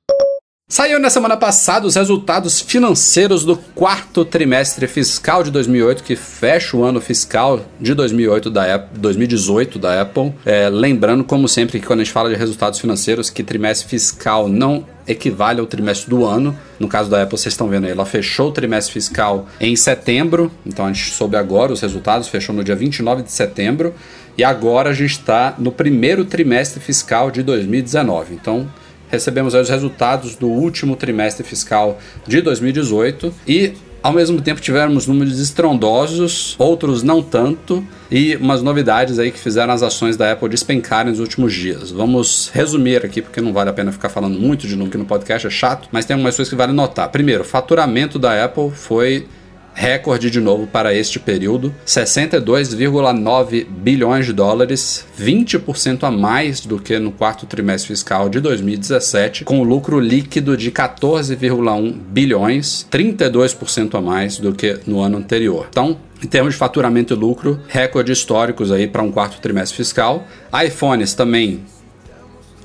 [0.72, 6.74] Saiu na semana passada os resultados financeiros do quarto trimestre fiscal de 2008, que fecha
[6.74, 10.32] o ano fiscal de 2008 da Apple, 2018 da Apple.
[10.46, 14.48] É, lembrando, como sempre, que quando a gente fala de resultados financeiros, que trimestre fiscal
[14.48, 16.58] não equivale ao trimestre do ano.
[16.80, 20.50] No caso da Apple, vocês estão vendo aí, ela fechou o trimestre fiscal em setembro,
[20.64, 23.94] então a gente soube agora os resultados, fechou no dia 29 de setembro,
[24.38, 28.32] e agora a gente está no primeiro trimestre fiscal de 2019.
[28.32, 28.70] Então,
[29.12, 35.38] recebemos os resultados do último trimestre fiscal de 2018 e ao mesmo tempo tivemos números
[35.38, 41.12] estrondosos, outros não tanto, e umas novidades aí que fizeram as ações da Apple despencarem
[41.12, 41.92] nos últimos dias.
[41.92, 45.46] Vamos resumir aqui, porque não vale a pena ficar falando muito de aqui no podcast,
[45.46, 47.08] é chato, mas tem algumas coisas que vale notar.
[47.10, 49.28] Primeiro, o faturamento da Apple foi
[49.74, 56.98] recorde de novo para este período, 62,9 bilhões de dólares, 20% a mais do que
[56.98, 64.38] no quarto trimestre fiscal de 2017, com lucro líquido de 14,1 bilhões, 32% a mais
[64.38, 65.66] do que no ano anterior.
[65.70, 70.26] Então, em termos de faturamento e lucro, recordes históricos aí para um quarto trimestre fiscal.
[70.64, 71.64] iPhones também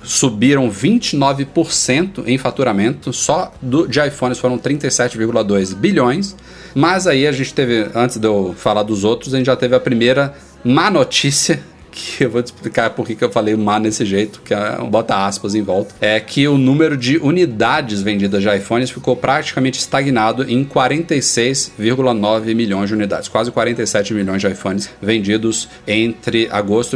[0.07, 6.35] subiram 29% em faturamento, só do, de iPhones foram 37,2 bilhões.
[6.73, 9.75] Mas aí a gente teve, antes de eu falar dos outros, a gente já teve
[9.75, 11.61] a primeira má notícia
[11.97, 15.25] que eu vou te explicar por que eu falei má nesse jeito, que é, bota
[15.25, 20.43] aspas em volta, é que o número de unidades vendidas de iPhones ficou praticamente estagnado
[20.43, 26.95] em 46,9 milhões de unidades, quase 47 milhões de iPhones vendidos entre agosto,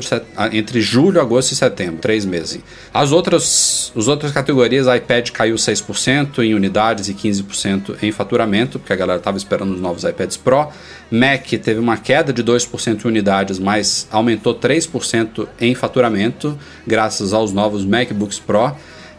[0.51, 2.61] entre julho, agosto e setembro, três meses.
[2.93, 8.93] As outras, as outras categorias, iPad caiu 6% em unidades e 15% em faturamento, porque
[8.93, 10.67] a galera estava esperando os novos iPads Pro.
[11.11, 17.51] Mac teve uma queda de 2% em unidades, mas aumentou 3% em faturamento, graças aos
[17.51, 18.73] novos MacBooks Pro.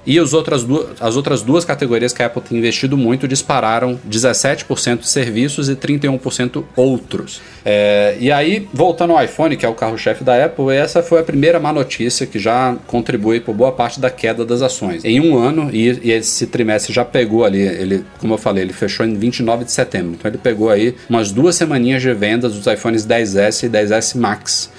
[0.05, 3.99] E as outras, duas, as outras duas categorias que a Apple tem investido muito dispararam
[4.09, 7.41] 17% serviços e 31% outros.
[7.65, 11.23] É, e aí, voltando ao iPhone, que é o carro-chefe da Apple, essa foi a
[11.23, 15.05] primeira má notícia que já contribui por boa parte da queda das ações.
[15.05, 18.73] Em um ano, e, e esse trimestre já pegou ali, ele, como eu falei, ele
[18.73, 20.17] fechou em 29 de setembro.
[20.19, 24.71] Então ele pegou aí umas duas semaninhas de vendas dos iPhones 10S e 10S Max.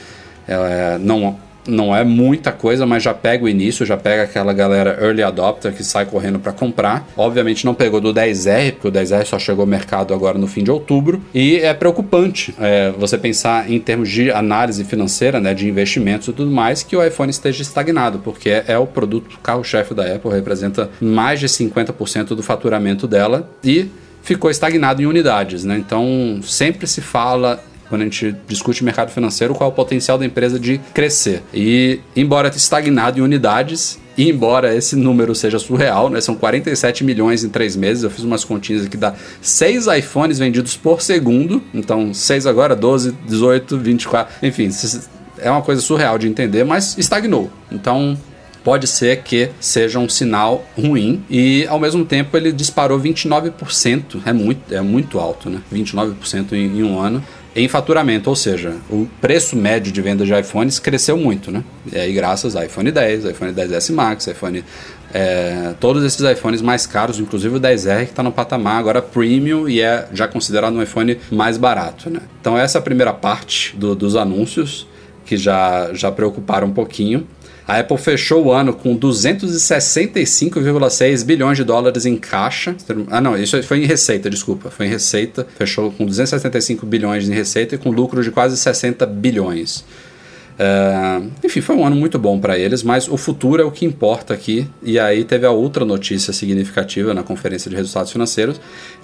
[0.46, 4.98] É, não não é muita coisa, mas já pega o início, já pega aquela galera
[5.02, 7.08] early adopter que sai correndo para comprar.
[7.16, 10.64] Obviamente não pegou do 10R, porque o 10R só chegou ao mercado agora no fim
[10.64, 11.22] de outubro.
[11.34, 16.34] E é preocupante é, você pensar em termos de análise financeira, né, de investimentos e
[16.34, 20.90] tudo mais, que o iPhone esteja estagnado, porque é, o produto carro-chefe da Apple, representa
[21.00, 23.90] mais de 50% do faturamento dela e
[24.22, 25.78] ficou estagnado em unidades, né?
[25.78, 27.64] Então sempre se fala
[27.94, 31.44] quando a gente discute mercado financeiro, qual é o potencial da empresa de crescer.
[31.54, 37.44] E, embora estagnado em unidades, e embora esse número seja surreal, né, são 47 milhões
[37.44, 42.12] em três meses, eu fiz umas continhas aqui, dá 6 iPhones vendidos por segundo, então
[42.16, 44.72] 6 agora, 12, 18, 24, enfim,
[45.38, 47.52] é uma coisa surreal de entender, mas estagnou.
[47.72, 48.18] Então,
[48.64, 54.34] pode ser que seja um sinal ruim e ao mesmo tempo ele disparou 29%, é
[54.34, 55.62] muito, é muito alto, né?
[55.72, 57.24] 29% em, em um ano
[57.56, 61.64] em faturamento, ou seja, o preço médio de venda de iPhones cresceu muito, né?
[61.92, 64.64] E aí, graças ao iPhone 10, iPhone 10S Max, iPhone.
[65.16, 69.70] É, todos esses iPhones mais caros, inclusive o 10R, que está no patamar agora premium
[69.70, 72.22] e é já considerado um iPhone mais barato, né?
[72.42, 74.88] Então, essa é a primeira parte do, dos anúncios,
[75.24, 77.28] que já, já preocuparam um pouquinho.
[77.68, 82.76] A Apple fechou o ano com 265,6 bilhões de dólares em caixa.
[83.10, 84.70] Ah, não, isso foi em receita, desculpa.
[84.70, 85.48] Foi em receita.
[85.58, 89.86] Fechou com 275 bilhões em receita e com lucro de quase 60 bilhões.
[90.54, 93.86] Uh, enfim, foi um ano muito bom para eles, mas o futuro é o que
[93.86, 94.68] importa aqui.
[94.84, 98.60] E aí teve a outra notícia significativa na conferência de resultados financeiros,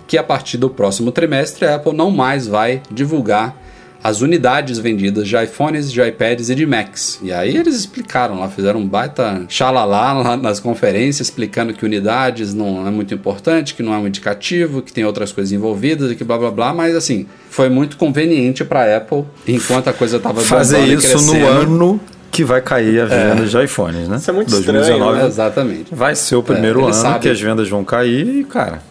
[0.05, 3.55] que a partir do próximo trimestre a Apple não mais vai divulgar
[4.03, 7.19] as unidades vendidas de iPhones, de iPads e de Macs.
[7.21, 12.53] E aí eles explicaram lá, fizeram um baita xalalá lá nas conferências, explicando que unidades
[12.53, 16.15] não é muito importante, que não é um indicativo, que tem outras coisas envolvidas e
[16.15, 20.41] que blá blá blá, mas assim, foi muito conveniente para Apple, enquanto a coisa estava
[20.41, 21.99] Fazer isso no ano
[22.31, 23.45] que vai cair a venda é.
[23.45, 24.17] de iPhones, né?
[24.17, 25.27] Isso é muito 2019 estranho, né?
[25.27, 25.95] exatamente.
[25.95, 28.81] Vai ser o primeiro é, ano que as vendas vão cair e, cara,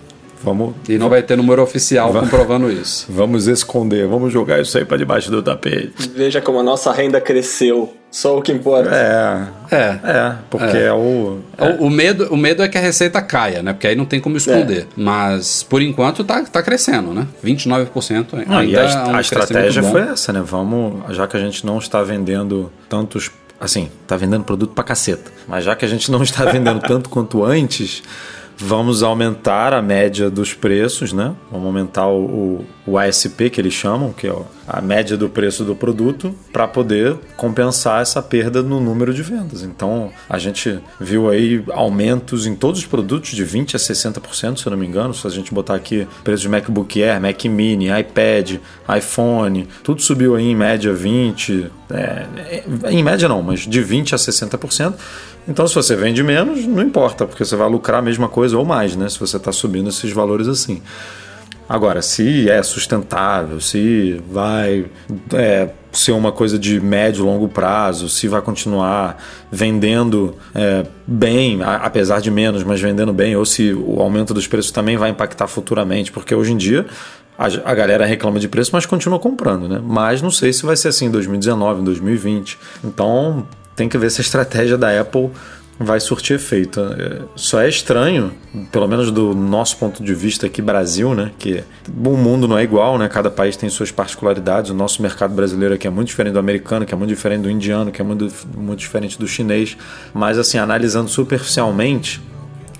[0.42, 3.06] Vamos, e não vai ter número oficial vamos, comprovando isso.
[3.10, 6.08] Vamos esconder, vamos jogar isso aí para debaixo do tapete.
[6.14, 7.94] Veja como a nossa renda cresceu.
[8.10, 8.90] Só o que importa.
[8.90, 9.76] É.
[9.76, 9.98] É.
[10.02, 11.64] É, porque é, é o, é.
[11.64, 11.84] o.
[11.84, 13.74] O, medo, o medo é que a receita caia, né?
[13.74, 14.82] Porque aí não tem como esconder.
[14.82, 14.86] É.
[14.96, 17.26] Mas, por enquanto, tá, tá crescendo, né?
[17.44, 20.42] 29% não, e a, é um a estratégia foi essa, né?
[20.42, 23.30] Vamos, já que a gente não está vendendo tantos.
[23.60, 25.30] Assim, tá vendendo produto pra caceta.
[25.46, 28.02] Mas já que a gente não está vendendo tanto quanto antes
[28.60, 31.32] Vamos aumentar a média dos preços, né?
[31.50, 34.34] Vamos aumentar o, o, ASP que eles chamam, que é
[34.66, 39.62] a média do preço do produto, para poder compensar essa perda no número de vendas.
[39.62, 44.66] Então, a gente viu aí aumentos em todos os produtos de 20 a 60%, se
[44.66, 45.14] eu não me engano.
[45.14, 48.56] Se a gente botar aqui preço de MacBook Air, Mac Mini, iPad,
[48.98, 52.26] iPhone, tudo subiu aí em média 20, é,
[52.90, 54.94] em média não, mas de 20 a 60%.
[55.48, 58.64] Então, se você vende menos, não importa, porque você vai lucrar a mesma coisa ou
[58.64, 59.08] mais, né?
[59.08, 60.82] Se você está subindo esses valores assim.
[61.66, 64.86] Agora, se é sustentável, se vai
[65.34, 71.62] é, ser uma coisa de médio e longo prazo, se vai continuar vendendo é, bem,
[71.62, 75.10] a, apesar de menos, mas vendendo bem, ou se o aumento dos preços também vai
[75.10, 76.86] impactar futuramente, porque hoje em dia
[77.38, 79.78] a, a galera reclama de preço, mas continua comprando, né?
[79.82, 82.58] Mas não sei se vai ser assim em 2019, em 2020.
[82.82, 83.46] Então,
[83.78, 85.30] tem que ver se a estratégia da Apple
[85.78, 86.80] vai surtir efeito.
[86.80, 88.32] É, só é estranho,
[88.72, 92.64] pelo menos do nosso ponto de vista aqui Brasil, né, que o mundo não é
[92.64, 93.08] igual, né?
[93.08, 94.72] Cada país tem suas particularidades.
[94.72, 97.50] O nosso mercado brasileiro aqui é muito diferente do americano, que é muito diferente do
[97.50, 99.76] indiano, que é muito, muito diferente do chinês.
[100.12, 102.20] Mas assim, analisando superficialmente,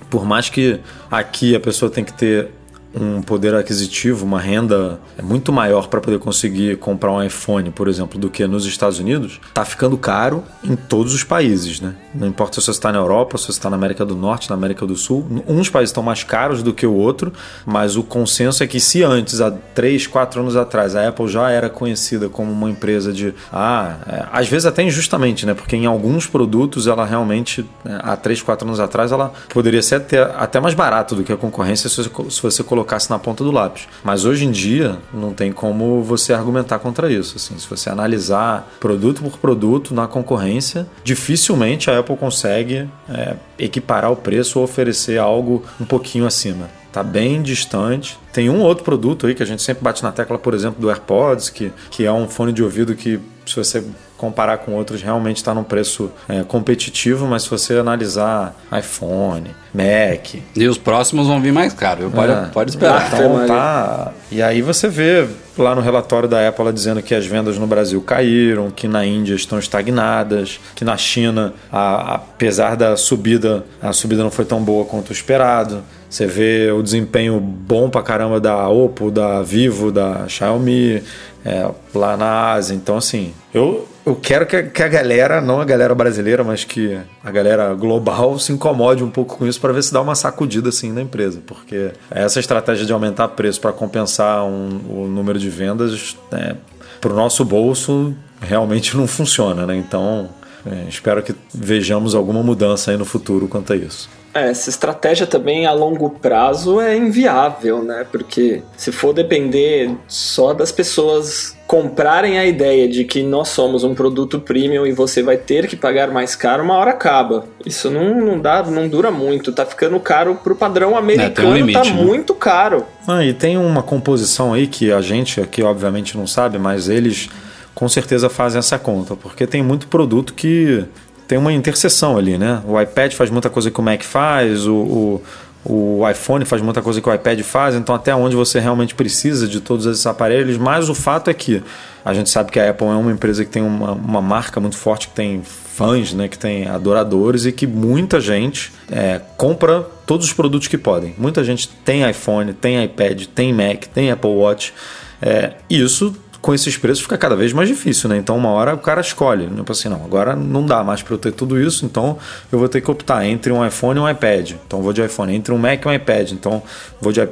[0.09, 2.49] por mais que aqui a pessoa tem que ter
[2.93, 8.19] um poder aquisitivo, uma renda muito maior para poder conseguir comprar um iPhone, por exemplo,
[8.19, 11.95] do que nos Estados Unidos, está ficando caro em todos os países, né?
[12.13, 14.55] Não importa se você está na Europa, se você está na América do Norte, na
[14.55, 17.31] América do Sul, uns países estão mais caros do que o outro,
[17.65, 21.49] mas o consenso é que se antes, há 3, 4 anos atrás, a Apple já
[21.51, 25.53] era conhecida como uma empresa de, ah, é, às vezes até injustamente, né?
[25.53, 29.95] Porque em alguns produtos ela realmente, né, há 3, 4 anos atrás, ela poderia ser
[29.95, 33.43] até, até mais barato do que a concorrência se você, se você colocasse na ponta
[33.43, 33.87] do lápis.
[34.03, 37.35] Mas hoje em dia não tem como você argumentar contra isso.
[37.35, 44.11] Assim, se você analisar produto por produto na concorrência, dificilmente a Apple consegue é, equiparar
[44.11, 46.69] o preço ou oferecer algo um pouquinho acima.
[46.87, 48.17] Está bem distante.
[48.33, 50.89] Tem um outro produto aí que a gente sempre bate na tecla, por exemplo, do
[50.89, 53.83] AirPods, que, que é um fone de ouvido que, se você
[54.19, 60.35] comparar com outros, realmente está num preço é, competitivo, mas se você analisar iPhone, Mac.
[60.55, 63.07] E os próximos vão vir mais caros, pode, é, pode esperar.
[63.13, 65.25] Então, tá, e aí você vê
[65.57, 69.05] lá no relatório da Apple ela dizendo que as vendas no Brasil caíram, que na
[69.05, 74.61] Índia estão estagnadas, que na China, a, apesar da subida, a subida não foi tão
[74.61, 75.81] boa quanto o esperado.
[76.09, 81.03] Você vê o desempenho bom pra caramba da Oppo, da Vivo, da Xiaomi,
[81.45, 82.73] é, lá na Ásia.
[82.73, 86.63] Então, assim, eu, eu quero que a, que a, galera, não a galera brasileira, mas
[86.63, 90.15] que a galera global se incomode um pouco com isso para ver se dá uma
[90.15, 91.41] sacudida assim na empresa.
[91.45, 96.55] Porque essa estratégia de aumentar preço para compensar um, o número de vendas, né,
[96.99, 99.65] para o nosso bolso, realmente não funciona.
[99.65, 99.77] Né?
[99.77, 100.29] Então,
[100.65, 104.09] é, espero que vejamos alguma mudança aí no futuro quanto a isso.
[104.39, 108.05] É, essa estratégia também a longo prazo é inviável, né?
[108.09, 113.93] Porque se for depender só das pessoas comprarem a ideia de que nós somos um
[113.93, 117.45] produto premium e você vai ter que pagar mais caro, uma hora acaba.
[117.63, 119.51] Isso não, não dá, não dura muito.
[119.51, 121.91] Tá ficando caro pro padrão americano, é, um limite, tá né?
[121.91, 122.85] muito caro.
[123.07, 127.29] Ah, e tem uma composição aí que a gente aqui obviamente não sabe, mas eles
[127.75, 130.83] com certeza fazem essa conta, porque tem muito produto que
[131.29, 132.59] tem uma interseção ali, né?
[132.65, 135.21] O iPad faz muita coisa que o Mac faz, o, o,
[135.63, 139.47] o, iPhone faz muita coisa que o iPad faz, então até onde você realmente precisa
[139.47, 141.61] de todos esses aparelhos, mas o fato é que
[142.03, 144.75] a gente sabe que a Apple é uma empresa que tem uma, uma marca muito
[144.75, 150.25] forte, que tem fãs, né, que tem adoradores e que muita gente é, compra todos
[150.25, 151.13] os produtos que podem.
[151.15, 154.73] Muita gente tem iPhone, tem iPad, tem Mac, tem Apple Watch.
[155.21, 158.17] É, isso com esses preços fica cada vez mais difícil, né?
[158.17, 159.57] Então uma hora o cara escolhe, né?
[159.57, 162.17] tipo assim, não, agora não dá mais para eu ter tudo isso, então
[162.51, 164.51] eu vou ter que optar entre um iPhone e um iPad.
[164.65, 166.31] Então vou de iPhone, entre um Mac e um iPad.
[166.31, 166.63] Então
[167.01, 167.27] vou de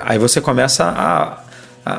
[0.00, 1.43] aí você começa a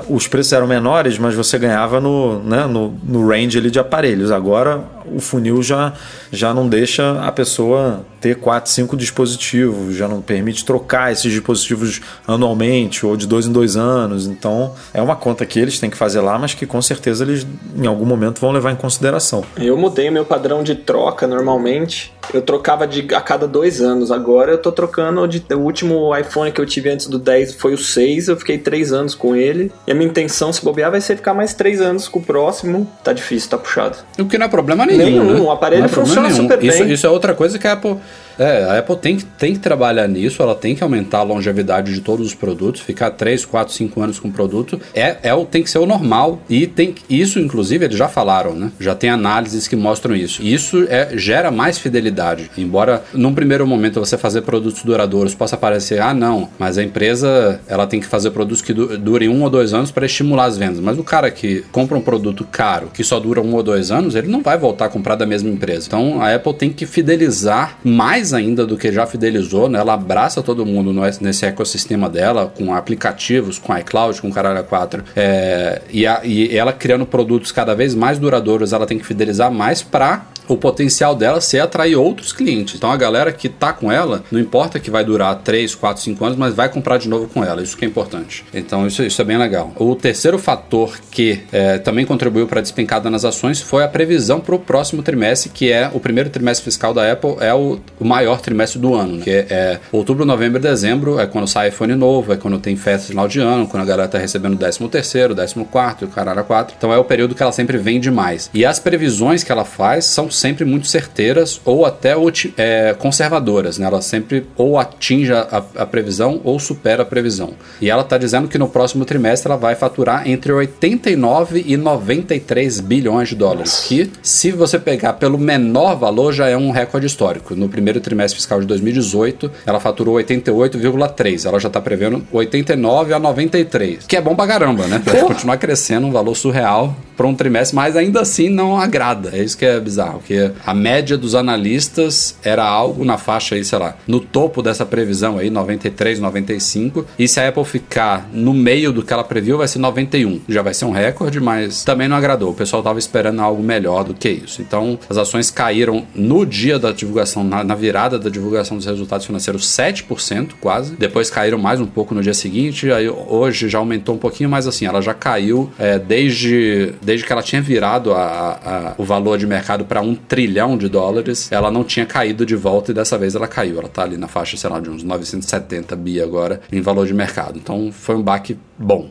[0.10, 4.32] os preços eram menores, mas você ganhava no, né, no, no range ali de aparelhos.
[4.32, 5.94] Agora o funil já,
[6.32, 12.02] já não deixa a pessoa ter 4, 5 dispositivos, já não permite trocar esses dispositivos
[12.28, 14.26] anualmente ou de dois em dois anos.
[14.26, 17.46] Então é uma conta que eles têm que fazer lá, mas que com certeza eles
[17.78, 19.44] em algum momento vão levar em consideração.
[19.56, 22.12] Eu mudei meu padrão de troca normalmente.
[22.34, 24.12] Eu trocava de a cada dois anos.
[24.12, 27.74] Agora eu tô trocando de, o último iPhone que eu tive antes do 10 foi
[27.74, 28.28] o 6.
[28.28, 29.72] Eu fiquei três anos com ele.
[29.88, 32.90] E a minha intenção, se bobear, vai ser ficar mais três anos com o próximo.
[33.04, 33.98] Tá difícil, tá puxado.
[34.20, 35.06] O que não é problema nenhum.
[35.06, 35.34] Nenhum.
[35.34, 35.40] Né?
[35.40, 36.92] O aparelho é funciona super isso, bem.
[36.92, 37.98] Isso é outra coisa que a Apple
[38.38, 41.94] é, a Apple tem que, tem que trabalhar nisso, ela tem que aumentar a longevidade
[41.94, 44.80] de todos os produtos, ficar 3, 4, 5 anos com o produto.
[44.94, 46.42] É, é o, tem que ser o normal.
[46.50, 48.72] E tem isso, inclusive, eles já falaram, né?
[48.80, 50.42] Já tem análises que mostram isso.
[50.42, 52.50] Isso é, gera mais fidelidade.
[52.58, 57.60] Embora num primeiro momento você fazer produtos duradouros possa parecer, ah, não, mas a empresa
[57.68, 60.80] ela tem que fazer produtos que durem um ou dois anos para estimular as vendas.
[60.80, 64.16] Mas o cara que compra um produto caro que só dura um ou dois anos,
[64.16, 65.88] ele não vai voltar a comprar da mesma empresa.
[65.88, 69.80] Então a Apple tem que fidelizar mais mais ainda do que já fidelizou, né?
[69.80, 75.04] Ela abraça todo mundo nesse ecossistema dela, com aplicativos, com iCloud, com Caralho 4.
[75.16, 79.52] É, e, a, e ela criando produtos cada vez mais duradouros, ela tem que fidelizar
[79.52, 82.76] mais para o potencial dela ser atrair outros clientes.
[82.76, 86.26] Então a galera que tá com ela, não importa que vai durar 3, 4, 5
[86.26, 87.62] anos, mas vai comprar de novo com ela.
[87.62, 88.46] Isso que é importante.
[88.54, 89.74] Então isso, isso é bem legal.
[89.78, 94.40] O terceiro fator que é, também contribuiu para a despencada nas ações foi a previsão
[94.40, 98.06] para o próximo trimestre, que é o primeiro trimestre fiscal da Apple, é o, o
[98.06, 99.24] maior trimestre do ano, né?
[99.24, 102.76] que é, é, outubro, novembro e dezembro, é quando sai iPhone novo, é quando tem
[102.76, 106.44] festa de final de ano, quando a galera tá recebendo 13 terceiro, 14 quarto, caralho
[106.44, 106.76] 4.
[106.78, 108.50] Então é o período que ela sempre vende mais.
[108.54, 112.14] E as previsões que ela faz são sempre muito certeiras ou até
[112.58, 113.88] é, conservadoras, né?
[113.88, 117.54] Ela sempre ou atinge a, a, previsão ou supera a previsão.
[117.82, 122.80] E ela está dizendo que no próximo trimestre ela vai faturar entre 89 e 93
[122.80, 127.56] bilhões de dólares, que se você pegar pelo menor valor já é um recorde histórico.
[127.56, 131.46] No primeiro trimestre fiscal de 2018, ela faturou 88,3.
[131.46, 135.02] Ela já está prevendo 89 a 93, que é bom pra caramba, né?
[135.04, 139.32] Vai continuar crescendo um valor surreal para um trimestre, mas ainda assim não agrada.
[139.34, 143.64] É isso que é bizarro, porque a média dos analistas era algo na faixa aí,
[143.64, 148.52] sei lá, no topo dessa previsão aí, 93, 95, e se a Apple ficar no
[148.52, 150.42] meio do que ela previu, vai ser 91.
[150.50, 152.50] Já vai ser um recorde, mas também não agradou.
[152.50, 154.64] O pessoal estava esperando algo melhor do que isso.
[154.64, 159.28] Então, as ações caíram no dia da divulgação, na, na virada da divulgação dos resultados
[159.28, 160.96] financeiros, 7% quase.
[160.96, 164.66] Depois caíram mais um pouco no dia seguinte, aí hoje já aumentou um pouquinho, mas
[164.66, 169.38] assim, ela já caiu é, desde desde que ela tinha virado a, a, o valor
[169.38, 173.18] de mercado para um trilhão de dólares, ela não tinha caído de volta e dessa
[173.18, 173.78] vez ela caiu.
[173.78, 177.14] Ela está ali na faixa, sei lá, de uns 970 bi agora em valor de
[177.14, 177.60] mercado.
[177.60, 179.10] Então foi um baque bom.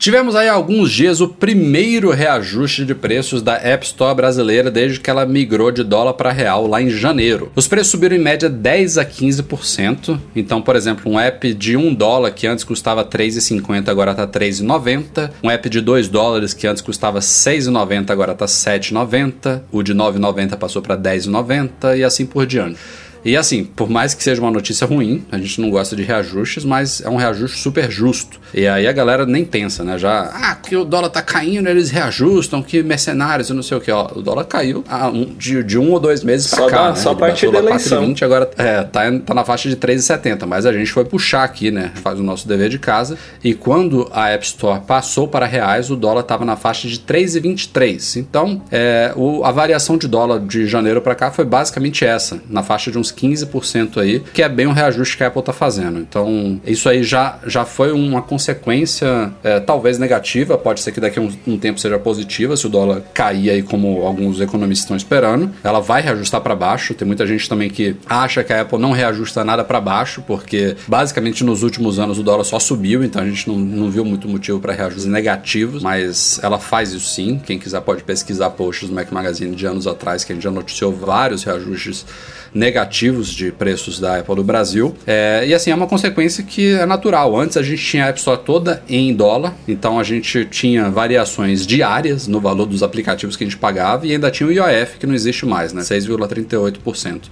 [0.00, 5.10] Tivemos aí alguns dias o primeiro reajuste de preços da App Store brasileira desde que
[5.10, 7.52] ela migrou de dólar para real lá em janeiro.
[7.54, 10.18] Os preços subiram em média 10 a 15%.
[10.34, 15.32] Então, por exemplo, um app de 1 dólar que antes custava 3,50 agora está 3,90.
[15.44, 19.64] Um app de 2 dólares que antes custava 6,90 agora está 7,90.
[19.70, 22.78] O de 9,90 passou para 10,90 e assim por diante.
[23.24, 26.64] E assim, por mais que seja uma notícia ruim, a gente não gosta de reajustes,
[26.64, 28.40] mas é um reajuste super justo.
[28.54, 29.98] E aí a galera nem pensa, né?
[29.98, 33.80] Já, ah, que o dólar tá caindo, eles reajustam, que mercenários e não sei o
[33.80, 33.90] que.
[33.90, 36.82] Ó, o dólar caiu um, de, de, um ou dois meses pra só cá.
[36.82, 36.96] Dá, né?
[36.96, 38.12] Só a partir da eleição.
[38.12, 41.70] 4,20, agora é, tá, tá na faixa de 3,70, mas a gente foi puxar aqui,
[41.70, 41.92] né?
[41.96, 43.16] Faz o nosso dever de casa.
[43.44, 48.16] E quando a App Store passou para reais, o dólar tava na faixa de 3,23.
[48.16, 52.62] Então, é, o, a variação de dólar de janeiro para cá foi basicamente essa, na
[52.62, 55.98] faixa de uns 15% aí, que é bem um reajuste que a Apple está fazendo.
[55.98, 61.18] Então, isso aí já, já foi uma consequência é, talvez negativa, pode ser que daqui
[61.18, 64.96] a um, um, tempo seja positiva, se o dólar cair aí como alguns economistas estão
[64.96, 65.50] esperando.
[65.62, 66.94] Ela vai reajustar para baixo.
[66.94, 70.76] Tem muita gente também que acha que a Apple não reajusta nada para baixo, porque
[70.86, 74.28] basicamente nos últimos anos o dólar só subiu, então a gente não, não viu muito
[74.28, 77.40] motivo para reajustes negativos, mas ela faz isso sim.
[77.44, 80.50] Quem quiser pode pesquisar posts do Mac Magazine de anos atrás, que a gente já
[80.50, 82.04] noticiou vários reajustes
[82.52, 84.94] negativos de preços da Apple no Brasil.
[85.06, 87.38] É, e assim, é uma consequência que é natural.
[87.38, 91.66] Antes a gente tinha a App Store toda em dólar, então a gente tinha variações
[91.66, 95.06] diárias no valor dos aplicativos que a gente pagava e ainda tinha o IOF, que
[95.06, 95.82] não existe mais, né?
[95.82, 97.22] 6,38%.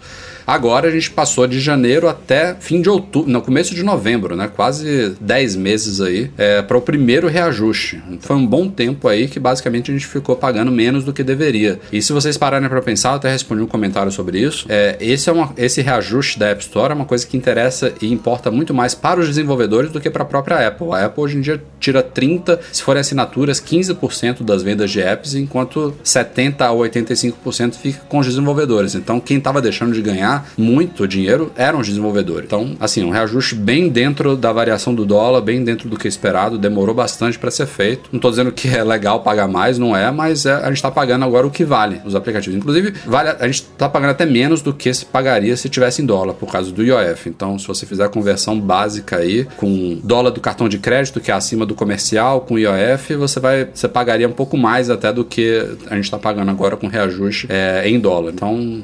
[0.49, 4.49] Agora a gente passou de janeiro até fim de outubro, no começo de novembro, né?
[4.49, 8.03] Quase 10 meses aí é, para o primeiro reajuste.
[8.09, 11.23] Então, foi um bom tempo aí que basicamente a gente ficou pagando menos do que
[11.23, 11.79] deveria.
[11.93, 14.65] E se vocês pararem para pensar, eu até respondi um comentário sobre isso.
[14.71, 18.11] É, esse, é uma, esse reajuste da App Store é uma coisa que interessa e
[18.13, 20.93] importa muito mais para os desenvolvedores do que para a própria Apple.
[20.93, 25.35] A Apple hoje em dia tira 30, se forem assinaturas, 15% das vendas de apps,
[25.35, 28.95] enquanto 70 a 85% fica com os desenvolvedores.
[28.95, 32.45] Então, quem estava deixando de ganhar muito dinheiro eram os desenvolvedores.
[32.47, 36.09] Então, assim, um reajuste bem dentro da variação do dólar, bem dentro do que é
[36.11, 38.09] esperado, demorou bastante para ser feito.
[38.13, 40.91] Não estou dizendo que é legal pagar mais, não é, mas é, a gente está
[40.91, 42.57] pagando agora o que vale os aplicativos.
[42.57, 46.07] Inclusive, vale, a gente está pagando até menos do que se pagaria se tivesse em
[46.07, 47.29] dólar, por causa do IOF.
[47.29, 51.31] Então, se você fizer a conversão básica aí, com dólar do cartão de crédito, que
[51.31, 55.25] é acima do comercial, com IOF, você vai, você pagaria um pouco mais até do
[55.25, 58.33] que a gente está pagando agora com reajuste é, em dólar.
[58.33, 58.83] Então,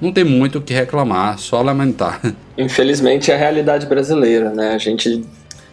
[0.00, 2.20] não tem muito o que reclamar, só lamentar.
[2.56, 4.74] Infelizmente é a realidade brasileira, né?
[4.74, 5.24] A gente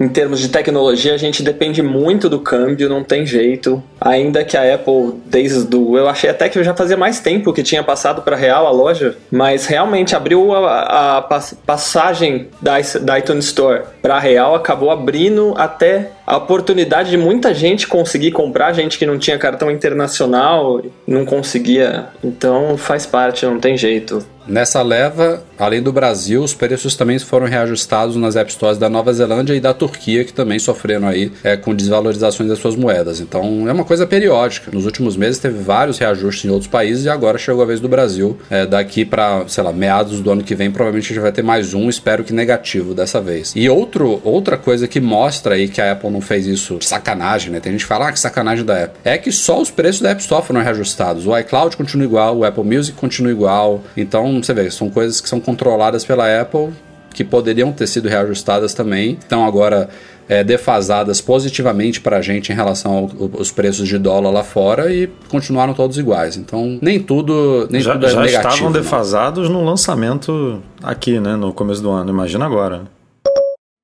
[0.03, 3.81] em termos de tecnologia, a gente depende muito do câmbio, não tem jeito.
[4.01, 5.97] Ainda que a Apple, desde do.
[5.97, 9.15] Eu achei até que já fazia mais tempo que tinha passado para real a loja,
[9.31, 11.21] mas realmente abriu a, a
[11.65, 17.87] passagem da, da iTunes Store para real, acabou abrindo até a oportunidade de muita gente
[17.87, 22.07] conseguir comprar, gente que não tinha cartão internacional, não conseguia.
[22.23, 24.25] Então faz parte, não tem jeito.
[24.45, 29.13] Nessa leva, além do Brasil, os preços também foram reajustados nas App Stores da Nova
[29.13, 33.21] Zelândia e da Turquia, que também sofreram aí é, com desvalorizações das suas moedas.
[33.21, 34.69] Então é uma coisa periódica.
[34.71, 37.87] Nos últimos meses teve vários reajustes em outros países e agora chegou a vez do
[37.87, 38.37] Brasil.
[38.49, 41.43] É, daqui para, sei lá, meados do ano que vem, provavelmente a gente vai ter
[41.43, 43.53] mais um, espero que negativo dessa vez.
[43.55, 47.59] E outro, outra coisa que mostra aí que a Apple não fez isso sacanagem, né?
[47.59, 48.99] Tem gente que fala, ah, que sacanagem da Apple.
[49.05, 51.25] É que só os preços da App Store foram reajustados.
[51.25, 53.83] O iCloud continua igual, o Apple Music continua igual.
[53.95, 56.71] Então, você vê, são coisas que são controladas pela Apple
[57.13, 59.87] que poderiam ter sido reajustadas também, estão agora
[60.27, 65.07] é, defasadas positivamente para a gente em relação aos preços de dólar lá fora e
[65.29, 66.37] continuaram todos iguais.
[66.37, 68.49] Então, nem tudo, nem já, tudo é já negativo.
[68.49, 68.81] estavam não.
[68.81, 71.35] defasados no lançamento aqui, né?
[71.35, 72.09] No começo do ano.
[72.09, 72.81] Imagina agora.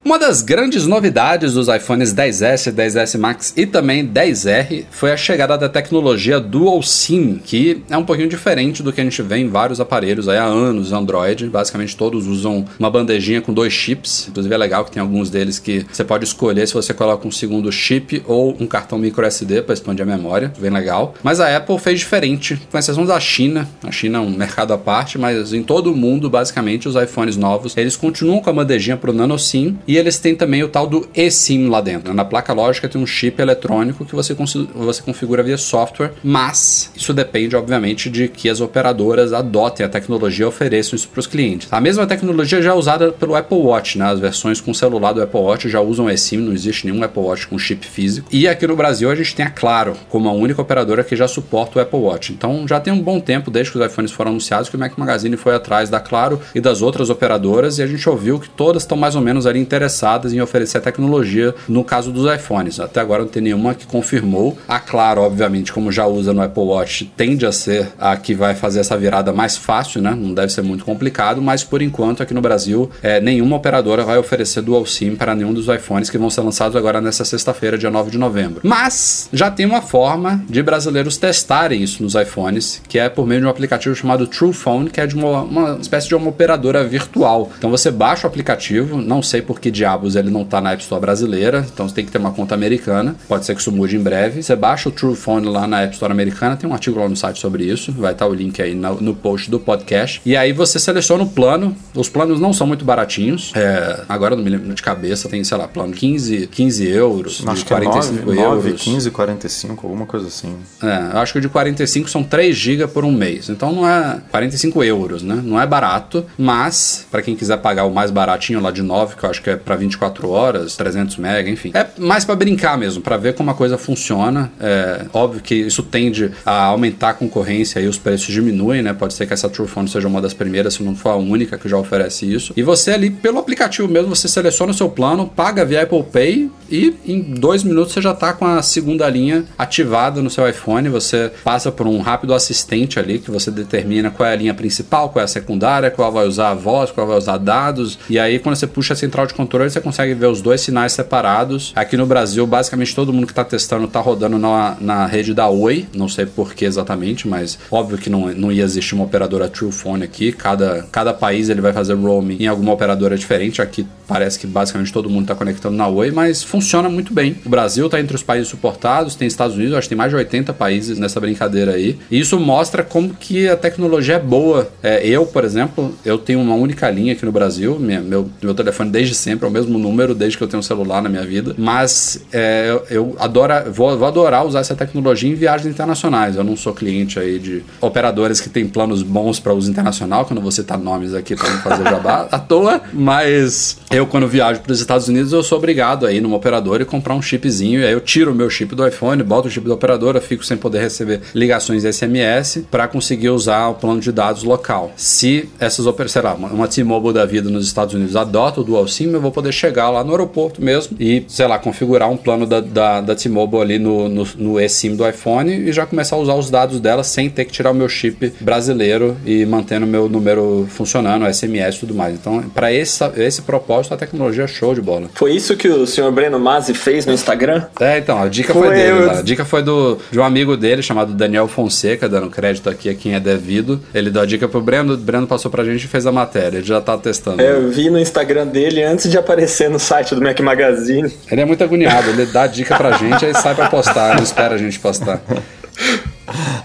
[0.05, 5.57] Uma das grandes novidades dos iPhones 10S, 10S Max e também 10R foi a chegada
[5.57, 9.49] da tecnologia Dual SIM, que é um pouquinho diferente do que a gente vê em
[9.49, 11.47] vários aparelhos há anos Android.
[11.47, 14.29] Basicamente todos usam uma bandejinha com dois chips.
[14.29, 17.31] Inclusive é legal que tem alguns deles que você pode escolher se você coloca um
[17.31, 20.53] segundo chip ou um cartão micro SD para expandir a memória.
[20.59, 21.13] Bem legal.
[21.21, 23.67] Mas a Apple fez diferente, com exceção da China.
[23.83, 27.35] A China é um mercado à parte, mas em todo o mundo, basicamente, os iPhones
[27.35, 30.85] novos, eles continuam com a bandejinha pro Nano SIM e eles têm também o tal
[30.85, 32.13] do eSIM lá dentro.
[32.13, 34.35] Na placa lógica tem um chip eletrônico que você,
[34.75, 40.45] você configura via software, mas isso depende, obviamente, de que as operadoras adotem a tecnologia
[40.45, 41.67] e ofereçam isso para os clientes.
[41.71, 44.05] A mesma tecnologia já é usada pelo Apple Watch, né?
[44.05, 47.47] As versões com celular do Apple Watch já usam eSIM, não existe nenhum Apple Watch
[47.47, 48.27] com chip físico.
[48.31, 51.27] E aqui no Brasil a gente tem a Claro como a única operadora que já
[51.27, 52.31] suporta o Apple Watch.
[52.31, 54.95] Então já tem um bom tempo desde que os iPhones foram anunciados que o Mac
[54.95, 58.83] Magazine foi atrás da Claro e das outras operadoras e a gente ouviu que todas
[58.83, 62.79] estão mais ou menos ali interessadas em oferecer a tecnologia no caso dos iPhones.
[62.79, 64.57] Até agora não tem nenhuma que confirmou.
[64.67, 68.55] A Claro, obviamente, como já usa no Apple Watch, tende a ser a que vai
[68.55, 70.15] fazer essa virada mais fácil, né?
[70.17, 74.17] Não deve ser muito complicado, mas por enquanto aqui no Brasil, é, nenhuma operadora vai
[74.17, 77.91] oferecer Dual SIM para nenhum dos iPhones que vão ser lançados agora nessa sexta-feira, dia
[77.91, 78.61] 9 de novembro.
[78.63, 83.41] Mas já tem uma forma de brasileiros testarem isso nos iPhones, que é por meio
[83.41, 86.83] de um aplicativo chamado True Phone, que é de uma, uma espécie de uma operadora
[86.83, 87.51] virtual.
[87.57, 90.81] Então você baixa o aplicativo, não sei por que diabos ele não tá na App
[90.81, 93.15] Store brasileira, então você tem que ter uma conta americana.
[93.27, 94.41] Pode ser que isso mude em breve.
[94.41, 97.15] Você baixa o True Phone lá na App Store americana, tem um artigo lá no
[97.15, 100.21] site sobre isso, vai estar o link aí no, no post do podcast.
[100.25, 101.75] E aí você seleciona o plano.
[101.95, 103.51] Os planos não são muito baratinhos.
[103.55, 107.43] É, agora não me lembro de cabeça, tem, sei lá, plano de 15, 15 euros,
[107.45, 108.65] Acho de que é 45 9, euros.
[108.65, 110.55] 9, 15, 45, alguma coisa assim.
[110.81, 113.49] É, eu acho que o de 45 são 3 GB por um mês.
[113.49, 115.41] Então não é 45 euros, né?
[115.43, 119.23] Não é barato, mas para quem quiser pagar o mais baratinho lá de 9, que
[119.23, 121.71] eu acho que é para 24 horas, 300 MB, enfim.
[121.73, 124.51] É mais para brincar mesmo, para ver como a coisa funciona.
[124.59, 128.93] É óbvio que isso tende a aumentar a concorrência e os preços diminuem, né?
[128.93, 131.67] Pode ser que essa Truephone seja uma das primeiras, se não for a única que
[131.67, 132.53] já oferece isso.
[132.55, 136.49] E você ali, pelo aplicativo mesmo, você seleciona o seu plano, paga via Apple Pay
[136.71, 140.87] e em dois minutos você já está com a segunda linha ativada no seu iPhone.
[140.89, 145.09] Você passa por um rápido assistente ali que você determina qual é a linha principal,
[145.09, 147.97] qual é a secundária, qual vai usar a voz, qual vai usar dados.
[148.09, 150.93] E aí, quando você puxa a central de controle, você consegue ver os dois sinais
[150.93, 151.73] separados.
[151.75, 155.49] Aqui no Brasil, basicamente todo mundo que está testando está rodando na, na rede da
[155.49, 155.87] Oi.
[155.93, 159.71] Não sei por que exatamente, mas óbvio que não, não ia existir uma operadora True
[159.71, 160.31] Phone aqui.
[160.31, 163.61] Cada, cada país ele vai fazer roaming em alguma operadora diferente.
[163.61, 166.58] Aqui parece que basicamente todo mundo está conectando na Oi, mas funciona
[166.89, 167.35] muito bem.
[167.45, 170.15] O Brasil está entre os países suportados, tem Estados Unidos, acho que tem mais de
[170.15, 171.97] 80 países nessa brincadeira aí.
[172.09, 174.69] E isso mostra como que a tecnologia é boa.
[174.81, 177.79] É, eu, por exemplo, eu tenho uma única linha aqui no Brasil.
[177.79, 180.63] Minha, meu, meu telefone desde sempre é o mesmo número, desde que eu tenho um
[180.63, 181.55] celular na minha vida.
[181.57, 186.35] Mas é, eu, adoro, vou, vou adorar usar essa tecnologia em viagens internacionais.
[186.35, 190.41] Eu não sou cliente aí de operadoras que têm planos bons para uso internacional, quando
[190.41, 192.81] você tá nomes aqui para não fazer jabá à toa.
[192.93, 196.83] Mas eu, quando viajo para os Estados Unidos, eu sou obrigado a ir numa operadora
[196.83, 197.81] e comprar um chipzinho.
[197.81, 200.43] E aí eu tiro o meu chip do iPhone, boto o chip da operadora, fico
[200.43, 204.91] sem poder receber ligações SMS para conseguir usar o plano de dados local.
[204.95, 208.87] Se essas operadoras, sei lá, uma T-Mobile da vida nos Estados Unidos adota o Dual
[208.87, 212.45] SIM, eu vou poder chegar lá no aeroporto mesmo e, sei lá, configurar um plano
[212.45, 216.19] da, da, da T-Mobile ali no, no, no eSIM do iPhone e já começar a
[216.19, 219.89] usar os dados dela sem ter que tirar o meu chip brasileiro e mantendo o
[219.89, 222.15] meu número funcionando, SMS e tudo mais.
[222.15, 225.09] Então, para esse, esse propósito, a tecnologia é show de bola.
[225.13, 227.63] Foi isso que o senhor Breno Mazzi fez no Instagram?
[227.79, 229.19] É, então, a dica foi, Foi dele lá.
[229.19, 232.95] A dica foi do, de um amigo dele chamado Daniel Fonseca, dando crédito aqui a
[232.95, 233.81] quem é devido.
[233.93, 236.57] Ele deu a dica pro Breno, o Breno passou pra gente e fez a matéria.
[236.57, 237.41] Ele já tá testando.
[237.41, 241.11] É, eu vi no Instagram dele antes de aparecer no site do Mac Magazine.
[241.31, 244.23] Ele é muito agoniado, ele dá a dica pra gente, aí sai pra postar, não
[244.23, 245.21] espera a gente postar.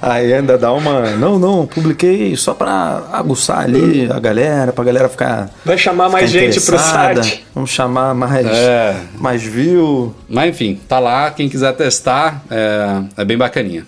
[0.00, 1.10] Aí ainda dá uma.
[1.12, 5.50] Não, não, publiquei só pra aguçar ali a galera, pra galera ficar.
[5.64, 7.44] Vai chamar mais ficar gente pro site.
[7.54, 8.96] Vamos chamar mais, É.
[9.18, 10.14] mais view.
[10.28, 13.86] Mas enfim, tá lá, quem quiser testar, é, é bem bacaninha.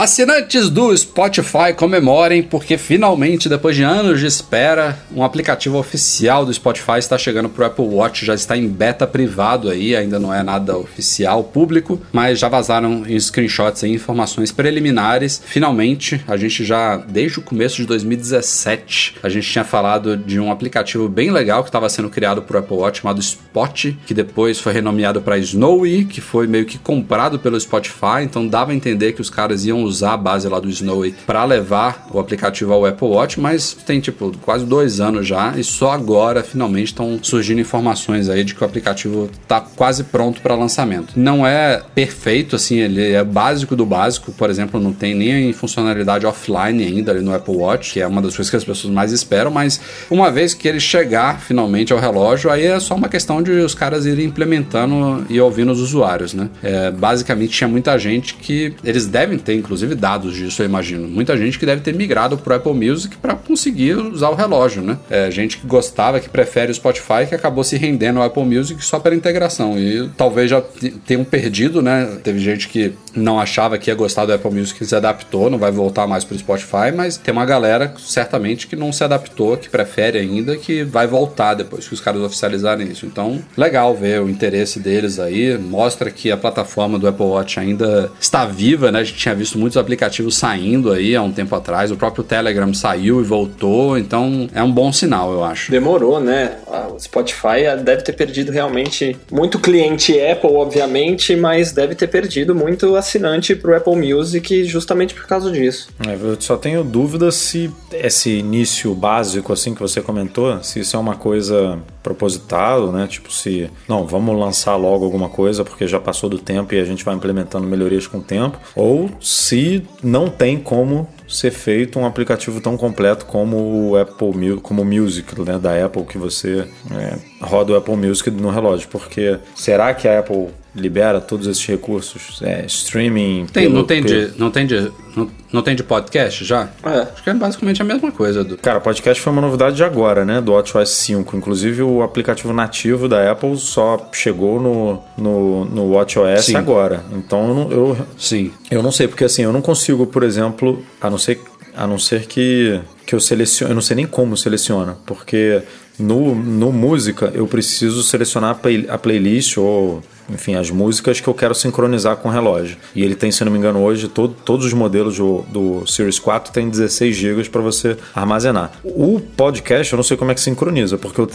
[0.00, 6.54] Assinantes do Spotify comemorem porque finalmente, depois de anos de espera, um aplicativo oficial do
[6.54, 10.32] Spotify está chegando para o Apple Watch, já está em beta privado aí, ainda não
[10.32, 15.42] é nada oficial público, mas já vazaram em screenshots aí informações preliminares.
[15.44, 20.50] Finalmente, a gente já desde o começo de 2017, a gente tinha falado de um
[20.50, 24.58] aplicativo bem legal que estava sendo criado para o Apple Watch chamado Spot, que depois
[24.58, 29.12] foi renomeado para Snowy, que foi meio que comprado pelo Spotify, então dava a entender
[29.12, 32.86] que os caras iam usar a base lá do Snowy para levar o aplicativo ao
[32.86, 37.60] Apple Watch, mas tem tipo quase dois anos já e só agora finalmente estão surgindo
[37.60, 41.14] informações aí de que o aplicativo está quase pronto para lançamento.
[41.16, 46.26] Não é perfeito, assim, ele é básico do básico, por exemplo, não tem nem funcionalidade
[46.26, 49.12] offline ainda ali no Apple Watch, que é uma das coisas que as pessoas mais
[49.12, 49.80] esperam, mas
[50.10, 53.74] uma vez que ele chegar finalmente ao relógio, aí é só uma questão de os
[53.74, 56.48] caras irem implementando e ouvindo os usuários, né?
[56.62, 61.08] É, basicamente tinha muita gente que eles devem ter, inclusive inclusive dados disso, eu imagino.
[61.08, 64.98] Muita gente que deve ter migrado pro Apple Music para conseguir usar o relógio, né?
[65.08, 68.84] É, gente que gostava, que prefere o Spotify, que acabou se rendendo ao Apple Music
[68.84, 69.78] só pela integração.
[69.78, 70.62] E talvez já
[71.06, 72.18] tenham perdido, né?
[72.22, 75.58] Teve gente que não achava que ia gostar do Apple Music, que se adaptou, não
[75.58, 79.68] vai voltar mais pro Spotify, mas tem uma galera, certamente, que não se adaptou, que
[79.68, 83.06] prefere ainda, que vai voltar depois que os caras oficializarem isso.
[83.06, 88.10] Então, legal ver o interesse deles aí, mostra que a plataforma do Apple Watch ainda
[88.20, 89.00] está viva, né?
[89.00, 91.92] A gente tinha visto muito muitos aplicativos saindo aí há um tempo atrás.
[91.92, 95.70] O próprio Telegram saiu e voltou, então é um bom sinal, eu acho.
[95.70, 96.56] Demorou, né?
[96.92, 102.96] O Spotify deve ter perdido realmente muito cliente Apple, obviamente, mas deve ter perdido muito
[102.96, 105.88] assinante pro Apple Music justamente por causa disso.
[106.06, 110.96] É, eu só tenho dúvida se esse início básico, assim que você comentou, se isso
[110.96, 113.06] é uma coisa propositado, né?
[113.06, 116.84] Tipo, se não, vamos lançar logo alguma coisa porque já passou do tempo e a
[116.84, 119.59] gente vai implementando melhorias com o tempo, ou se
[120.02, 125.40] não tem como ser feito um aplicativo tão completo como o Apple como o Music
[125.40, 130.08] né, da Apple que você é, roda o Apple Music no relógio, porque será que
[130.08, 133.46] a Apple libera todos esses recursos, é, streaming.
[133.52, 134.30] Tem, pelo, não, tem pelo...
[134.30, 136.68] de, não, tem de, não, não, tem de podcast já?
[136.84, 137.08] É.
[137.12, 138.44] Acho que é basicamente a mesma coisa.
[138.44, 138.56] Do...
[138.56, 140.40] Cara, podcast foi uma novidade de agora, né?
[140.40, 141.36] Do WatchOS 5.
[141.36, 146.56] Inclusive, o aplicativo nativo da Apple só chegou no, no, no WatchOS Sim.
[146.56, 147.02] agora.
[147.12, 148.52] Então, eu, não, eu, Sim.
[148.70, 151.40] eu não sei, porque assim, eu não consigo, por exemplo, a não ser,
[151.76, 155.62] a não ser que, que eu selecione, eu não sei nem como seleciona, porque
[155.98, 161.28] no, no música eu preciso selecionar a, play, a playlist ou enfim, as músicas que
[161.28, 162.76] eu quero sincronizar com o relógio.
[162.94, 166.18] E ele tem, se não me engano, hoje, todo, todos os modelos do, do Series
[166.18, 168.72] 4 tem 16 GB para você armazenar.
[168.84, 171.28] O podcast, eu não sei como é que sincroniza, porque eu,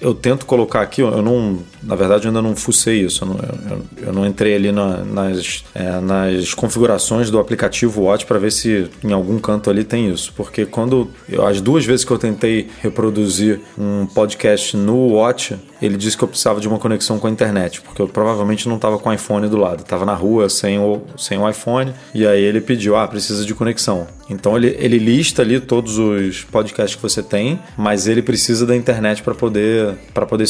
[0.00, 3.36] eu tento colocar aqui, eu não, na verdade, eu ainda não fucei isso, eu não,
[3.36, 8.52] eu, eu não entrei ali na, nas, é, nas configurações do aplicativo Watch para ver
[8.52, 12.18] se em algum canto ali tem isso, porque quando, eu, as duas vezes que eu
[12.18, 17.26] tentei reproduzir um podcast no Watch, ele disse que eu precisava de uma conexão com
[17.26, 20.48] a internet, porque eu provavelmente não estava com o iPhone do lado, estava na rua
[20.48, 24.06] sem o, sem o iPhone, e aí ele pediu, ah, precisa de conexão.
[24.30, 28.76] Então ele, ele lista ali todos os podcasts que você tem, mas ele precisa da
[28.76, 30.46] internet para poder para poder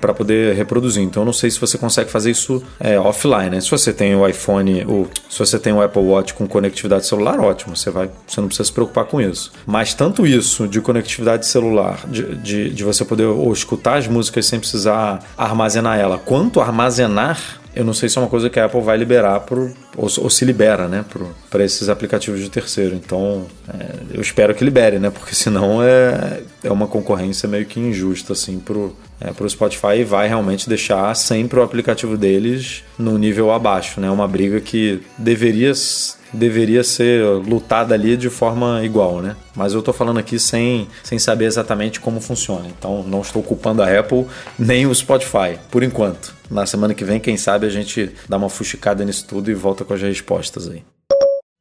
[0.00, 1.02] para poder reproduzir.
[1.02, 3.60] Então eu não sei se você consegue fazer isso é, offline, né?
[3.60, 7.40] Se você tem o iPhone, ou se você tem o Apple Watch com conectividade celular,
[7.40, 9.52] ótimo, você vai, você não precisa se preocupar com isso.
[9.66, 14.46] Mas tanto isso de conectividade celular, de, de, de você poder ou escutar as músicas
[14.46, 17.15] sem precisar armazenar ela, quanto armazenar
[17.74, 20.30] eu não sei se é uma coisa que a Apple vai liberar pro, ou, ou
[20.30, 21.04] se libera, né,
[21.50, 22.94] para esses aplicativos de terceiro.
[22.94, 27.78] Então, é, eu espero que libere, né, porque senão é, é uma concorrência meio que
[27.78, 33.18] injusta assim pro é, pro Spotify e vai realmente deixar sempre o aplicativo deles no
[33.18, 34.10] nível abaixo, né?
[34.10, 35.72] Uma briga que deveria
[36.32, 39.36] deveria ser lutada ali de forma igual, né?
[39.54, 42.66] Mas eu estou falando aqui sem, sem saber exatamente como funciona.
[42.68, 44.26] Então não estou culpando a Apple
[44.58, 46.34] nem o Spotify, por enquanto.
[46.50, 49.84] Na semana que vem, quem sabe, a gente dá uma fuxicada nisso tudo e volta
[49.84, 50.82] com as respostas aí.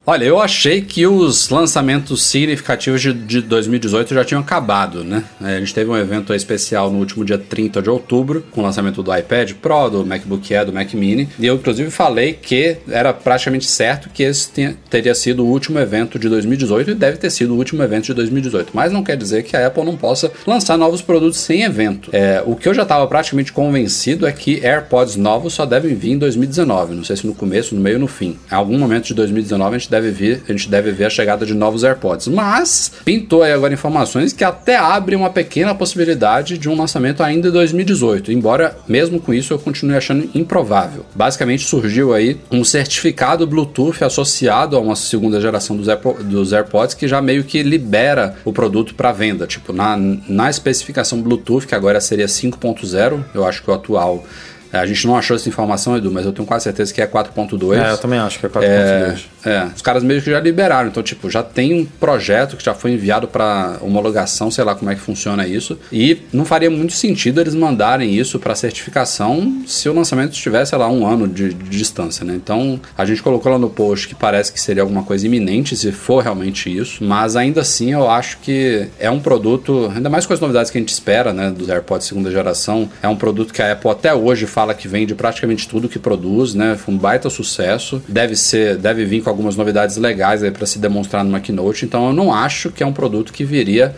[0.08, 5.24] Olha, eu achei que os lançamentos significativos de, de 2018 já tinham acabado, né?
[5.42, 8.64] É, a gente teve um evento especial no último dia 30 de outubro, com o
[8.64, 12.78] lançamento do iPad Pro, do MacBook Air, do Mac Mini, e eu inclusive falei que
[12.88, 17.18] era praticamente certo que esse tenha, teria sido o último evento de 2018 e deve
[17.18, 18.74] ter sido o último evento de 2018.
[18.76, 22.12] Mas não quer dizer que a Apple não possa lançar novos produtos sem evento.
[22.14, 26.12] É, o que eu já estava praticamente convencido é que AirPods novos só devem vir
[26.12, 26.94] em 2019.
[26.94, 28.38] Não sei se no começo, no meio ou no fim.
[28.52, 31.54] Em algum momento de 2019 a gente deve a gente deve ver a chegada de
[31.54, 32.28] novos AirPods.
[32.28, 37.48] Mas pintou aí agora informações que até abre uma pequena possibilidade de um lançamento ainda
[37.48, 41.06] em 2018, embora mesmo com isso eu continue achando improvável.
[41.14, 46.96] Basicamente surgiu aí um certificado Bluetooth associado a uma segunda geração dos, Airpo dos AirPods
[46.96, 51.76] que já meio que libera o produto para venda, tipo na, na especificação Bluetooth, que
[51.76, 54.26] agora seria 5.0, eu acho que o atual
[54.72, 57.78] a gente não achou essa informação, Edu, mas eu tenho quase certeza que é 4.2.
[57.78, 58.64] É, eu também acho que é 4.2.
[58.64, 60.90] É, é, os caras meio que já liberaram.
[60.90, 64.90] Então, tipo, já tem um projeto que já foi enviado para homologação, sei lá como
[64.92, 65.78] é que funciona isso.
[65.92, 70.80] E não faria muito sentido eles mandarem isso para certificação se o lançamento estivesse, sei
[70.80, 72.34] lá, um ano de, de, distância, né?
[72.36, 75.92] Então, a gente colocou lá no post que parece que seria alguma coisa iminente se
[75.92, 77.04] for realmente isso.
[77.04, 80.78] Mas ainda assim, eu acho que é um produto, ainda mais com as novidades que
[80.78, 84.14] a gente espera, né, dos AirPods segunda geração, é um produto que a Apple até
[84.14, 86.78] hoje fala que vende praticamente tudo que produz, né?
[86.78, 88.02] Foi um baita sucesso.
[88.08, 91.84] Deve ser, deve vir com algumas novidades legais aí para se demonstrar no Keynote.
[91.84, 93.94] Então eu não acho que é um produto que viria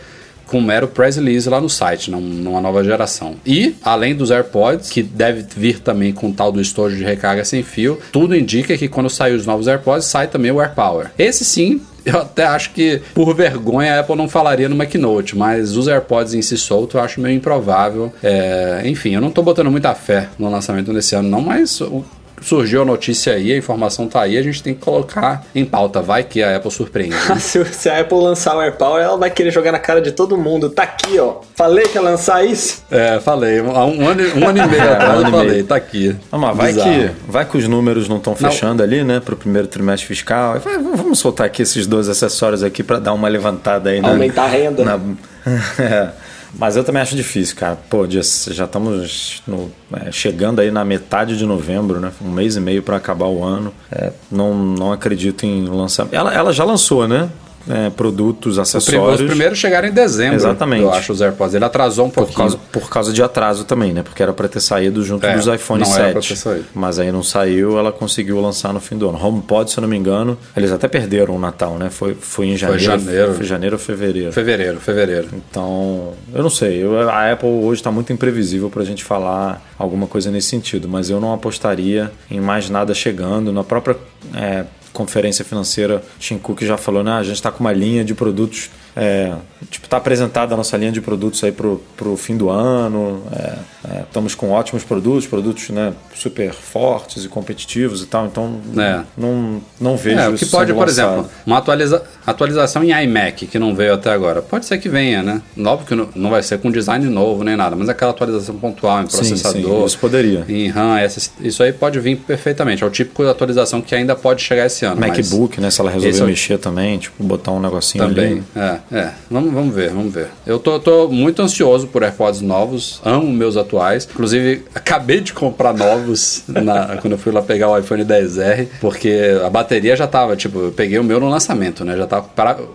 [0.48, 3.36] com mero press release lá no site, numa nova geração.
[3.46, 7.62] E, além dos AirPods, que deve vir também com tal do estojo de recarga sem
[7.62, 11.12] fio, tudo indica que quando sair os novos AirPods, sai também o AirPower.
[11.20, 15.76] Esse sim eu até acho que, por vergonha, a Apple não falaria no Keynote, mas
[15.76, 18.12] os AirPods em si solto eu acho meio improvável.
[18.24, 22.04] É, enfim, eu não tô botando muita fé no lançamento desse ano, não, mas o
[22.42, 26.02] surgiu a notícia aí, a informação tá aí, a gente tem que colocar em pauta.
[26.02, 27.16] Vai que a Apple surpreende.
[27.28, 27.40] Né?
[27.40, 30.70] se, a Apple lançar o AirPower, ela vai querer jogar na cara de todo mundo.
[30.70, 31.38] Tá aqui, ó.
[31.56, 32.84] Falei que ia lançar isso?
[32.90, 33.60] É, falei.
[33.60, 36.16] Há um ano, um ano e meio atrás eu falei, tá aqui.
[36.32, 38.86] Não, mas vai que, vai que os números não estão fechando não.
[38.86, 40.60] ali, né, pro primeiro trimestre fiscal.
[40.60, 44.10] Vai, vamos soltar aqui esses dois acessórios aqui para dar uma levantada aí, né?
[44.10, 44.84] Aumentar a renda.
[44.84, 45.00] Na...
[45.80, 46.10] é.
[46.54, 47.76] Mas eu também acho difícil, cara.
[47.90, 52.12] Pô, já, estamos no, é, chegando aí na metade de novembro, né?
[52.22, 53.74] Um mês e meio para acabar o ano.
[53.92, 56.14] É, não, não acredito em lançamento.
[56.14, 57.30] Ela, ela já lançou, né?
[57.70, 59.22] É, produtos, acessórios.
[59.22, 60.36] Os primeiros chegaram em dezembro.
[60.36, 60.84] Exatamente.
[60.84, 61.56] Eu acho os AirPods.
[61.56, 62.36] Ele atrasou um pouquinho.
[62.36, 64.04] Por causa, por causa de atraso também, né?
[64.04, 66.00] Porque era para ter saído junto é, dos iPhone não 7.
[66.02, 66.66] Era pra ter saído.
[66.74, 69.24] Mas aí não saiu, ela conseguiu lançar no fim do ano.
[69.24, 71.90] HomePod, se eu não me engano, eles até perderam o Natal, né?
[71.90, 72.84] Foi, foi em janeiro.
[72.84, 73.34] Foi janeiro.
[73.34, 74.32] Foi janeiro ou fevereiro?
[74.32, 75.28] Fevereiro, fevereiro.
[75.34, 76.84] Então, eu não sei.
[76.84, 80.88] Eu, a Apple hoje está muito imprevisível para a gente falar alguma coisa nesse sentido.
[80.88, 83.52] Mas eu não apostaria em mais nada chegando.
[83.52, 83.98] Na própria
[84.34, 84.66] é,
[84.98, 87.12] conferência financeira, Tim Cook já falou, né?
[87.12, 89.32] A gente está com uma linha de produtos é,
[89.70, 93.22] tipo, tá apresentada a nossa linha de produtos aí pro, pro fim do ano.
[93.32, 93.58] É,
[93.92, 98.26] é, estamos com ótimos produtos, produtos né, super fortes e competitivos e tal.
[98.26, 99.02] Então é.
[99.16, 103.60] não, não vejo é, o que pode, por exemplo, uma atualiza atualização em iMac que
[103.60, 104.42] não veio até agora.
[104.42, 105.42] Pode ser que venha, né?
[105.60, 109.04] Óbvio que não, não vai ser com design novo nem nada, mas aquela atualização pontual
[109.04, 109.62] em processador.
[109.62, 110.44] Sim, sim, isso poderia.
[110.50, 112.84] Em RAM, essa, isso aí pode vir perfeitamente.
[112.84, 115.00] É o típico de atualização que ainda pode chegar esse ano.
[115.00, 115.70] MacBook, né?
[115.70, 118.44] Se ela resolver é mexer também, tipo, botar um negocinho também, ali.
[118.56, 118.80] É.
[118.92, 120.28] É, vamos, vamos ver, vamos ver.
[120.46, 124.08] Eu tô, tô muito ansioso por AirPods novos, amo meus atuais.
[124.10, 129.40] Inclusive, acabei de comprar novos na, quando eu fui lá pegar o iPhone 10R, porque
[129.46, 131.98] a bateria já tava, tipo, eu peguei o meu no lançamento, né?
[131.98, 132.28] Já tava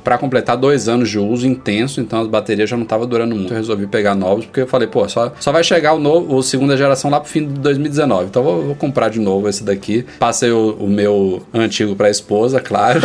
[0.05, 3.53] para completar dois anos de uso intenso, então as baterias já não tava durando muito.
[3.53, 6.43] Eu resolvi pegar novos, porque eu falei, pô, só, só vai chegar o novo, o
[6.43, 8.27] segunda geração lá pro fim de 2019.
[8.27, 10.05] Então vou, vou comprar de novo esse daqui.
[10.19, 13.01] Passei o, o meu antigo pra esposa, claro.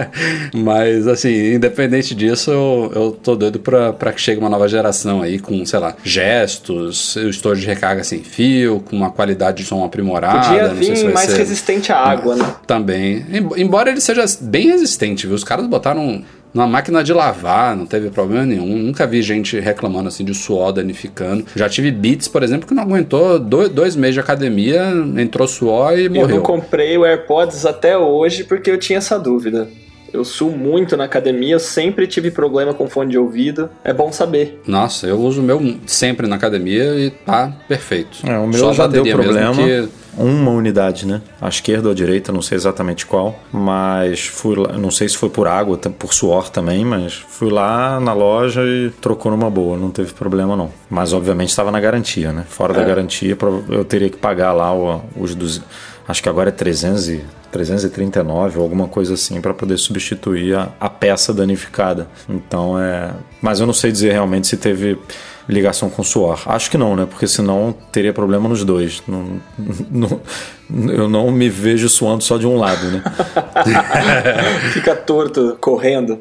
[0.54, 4.68] Mas assim, independente disso, isso eu, eu tô doido pra, pra que chegue uma nova
[4.68, 9.58] geração aí com, sei lá, gestos, o estouro de recarga sem fio, com uma qualidade
[9.58, 10.48] de som aprimorada.
[10.48, 11.38] Podia vir se mais ser...
[11.38, 12.54] resistente à água, né?
[12.66, 13.24] Também.
[13.56, 15.34] Embora ele seja bem resistente, viu?
[15.34, 16.22] Os caras botaram
[16.54, 18.78] na máquina de lavar, não teve problema nenhum.
[18.78, 21.44] Nunca vi gente reclamando assim de suor danificando.
[21.54, 25.98] Já tive Beats, por exemplo, que não aguentou dois, dois meses de academia, entrou suor
[25.98, 26.30] e morreu.
[26.30, 29.68] Eu não comprei o AirPods até hoje porque eu tinha essa dúvida.
[30.16, 33.68] Eu suo muito na academia, eu sempre tive problema com fone de ouvido.
[33.84, 34.62] É bom saber.
[34.66, 38.26] Nossa, eu uso o meu sempre na academia e tá perfeito.
[38.26, 39.54] É, o meu Só já deu problema.
[39.54, 39.88] Que...
[40.16, 41.20] Uma unidade, né?
[41.38, 45.18] A esquerda ou a direita, não sei exatamente qual, mas fui lá, não sei se
[45.18, 49.76] foi por água, por suor também, mas fui lá na loja e trocou numa boa,
[49.76, 50.70] não teve problema não.
[50.88, 52.46] Mas obviamente estava na garantia, né?
[52.48, 52.76] Fora é.
[52.76, 53.36] da garantia,
[53.68, 54.72] eu teria que pagar lá
[55.14, 55.60] os dos
[56.06, 60.68] acho que agora é 300 e, 339 ou alguma coisa assim para poder substituir a,
[60.78, 62.08] a, peça danificada.
[62.28, 64.98] Então é, mas eu não sei dizer realmente se teve
[65.48, 66.42] ligação com suor.
[66.46, 67.06] Acho que não, né?
[67.08, 69.02] Porque senão teria problema nos dois.
[69.06, 69.40] Não,
[69.90, 70.20] não,
[70.92, 73.02] eu não me vejo suando só de um lado, né?
[74.72, 76.18] Fica torto correndo.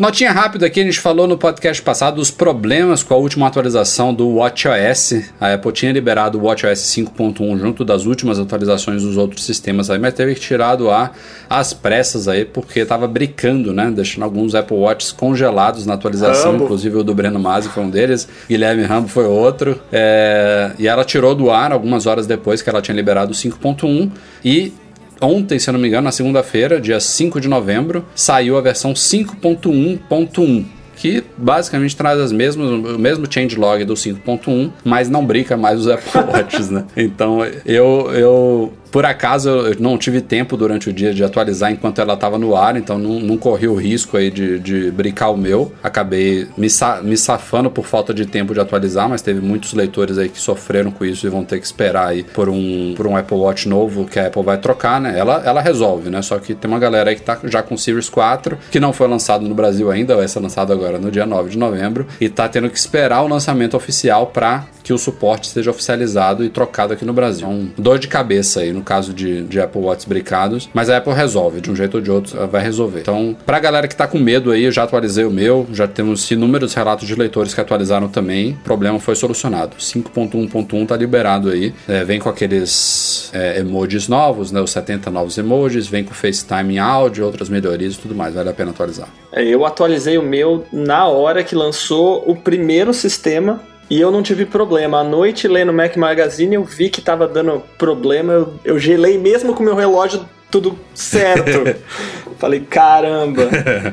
[0.00, 4.14] Notinha rápida aqui, a gente falou no podcast passado dos problemas com a última atualização
[4.14, 5.24] do WatchOS.
[5.38, 9.98] A Apple tinha liberado o WatchOS 5.1 junto das últimas atualizações dos outros sistemas aí,
[9.98, 11.14] mas teve que tirar do ar
[11.50, 13.92] às pressas aí, porque estava bricando, né?
[13.94, 16.64] Deixando alguns Apple Watches congelados na atualização, Rambo.
[16.64, 19.78] inclusive o do Breno Masi foi um deles, Guilherme Rambo foi outro.
[19.92, 24.10] É, E ela tirou do ar algumas horas depois que ela tinha liberado o 5.1
[24.42, 24.72] e
[25.20, 28.92] Ontem, se eu não me engano, na segunda-feira, dia 5 de novembro, saiu a versão
[28.92, 30.64] 5.1.1.
[30.96, 35.88] Que basicamente traz as mesmas, o mesmo changelog do 5.1, mas não brinca mais os
[35.88, 36.84] Apple Watches, né?
[36.94, 42.00] Então eu, eu por acaso eu não tive tempo durante o dia de atualizar enquanto
[42.00, 45.36] ela estava no ar, então não, não corri o risco aí de, de brincar o
[45.36, 45.72] meu.
[45.82, 50.18] Acabei me, sa me safando por falta de tempo de atualizar, mas teve muitos leitores
[50.18, 53.16] aí que sofreram com isso e vão ter que esperar aí por um, por um
[53.16, 55.18] Apple Watch novo que a Apple vai trocar, né?
[55.18, 56.22] Ela, ela resolve, né?
[56.22, 58.92] Só que tem uma galera aí que tá já com o Series 4, que não
[58.92, 62.28] foi lançado no Brasil ainda, vai ser lançado agora no dia 9 de novembro, e
[62.28, 66.92] tá tendo que esperar o lançamento oficial para que o suporte seja oficializado e trocado
[66.92, 67.46] aqui no Brasil.
[67.46, 70.96] É um dor de cabeça aí no caso de, de Apple Watch bricados, mas a
[70.96, 73.02] Apple resolve, de um jeito ou de outro, vai resolver.
[73.02, 76.28] Então, pra galera que tá com medo aí, eu já atualizei o meu, já temos
[76.28, 79.76] inúmeros relatos de leitores que atualizaram também, o problema foi solucionado.
[79.76, 85.38] 5.1.1 tá liberado aí, é, vem com aqueles é, emojis novos, né, os 70 novos
[85.38, 89.08] emojis, vem com FaceTime em áudio, outras melhorias e tudo mais, vale a pena atualizar.
[89.32, 93.60] É, Eu atualizei o meu na hora que lançou o primeiro sistema
[93.90, 95.00] e eu não tive problema.
[95.00, 98.32] À noite, lendo o Mac Magazine, eu vi que tava dando problema.
[98.32, 100.20] Eu, eu gelei mesmo com o meu relógio
[100.50, 101.76] tudo certo.
[102.38, 103.42] Falei, caramba.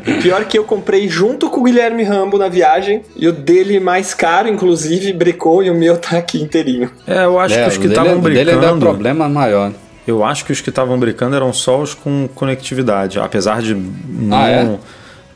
[0.08, 3.80] E pior que eu comprei junto com o Guilherme Rambo na viagem e o dele
[3.80, 6.90] mais caro, inclusive, brecou e o meu tá aqui inteirinho.
[7.06, 8.86] É, eu acho É, que os que dele- estavam o dele ainda é um brincando.
[8.86, 9.72] problema maior.
[10.08, 14.38] Eu acho que os que estavam brincando eram só os com conectividade, apesar de não.
[14.38, 14.78] Ah, é?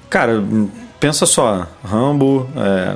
[0.10, 0.42] Cara,
[1.00, 2.96] pensa só, Rambo, é,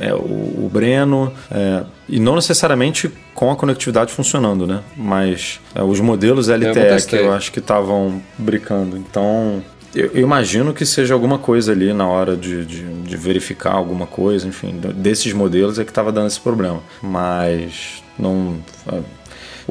[0.00, 4.80] é, o, o Breno, é, e não necessariamente com a conectividade funcionando, né?
[4.96, 7.20] Mas é, os modelos LTE que testei.
[7.20, 8.96] eu acho que estavam brincando.
[8.96, 9.62] Então,
[9.94, 14.06] eu, eu imagino que seja alguma coisa ali na hora de, de, de verificar alguma
[14.06, 16.80] coisa, enfim, desses modelos é que estava dando esse problema.
[17.02, 18.56] Mas não.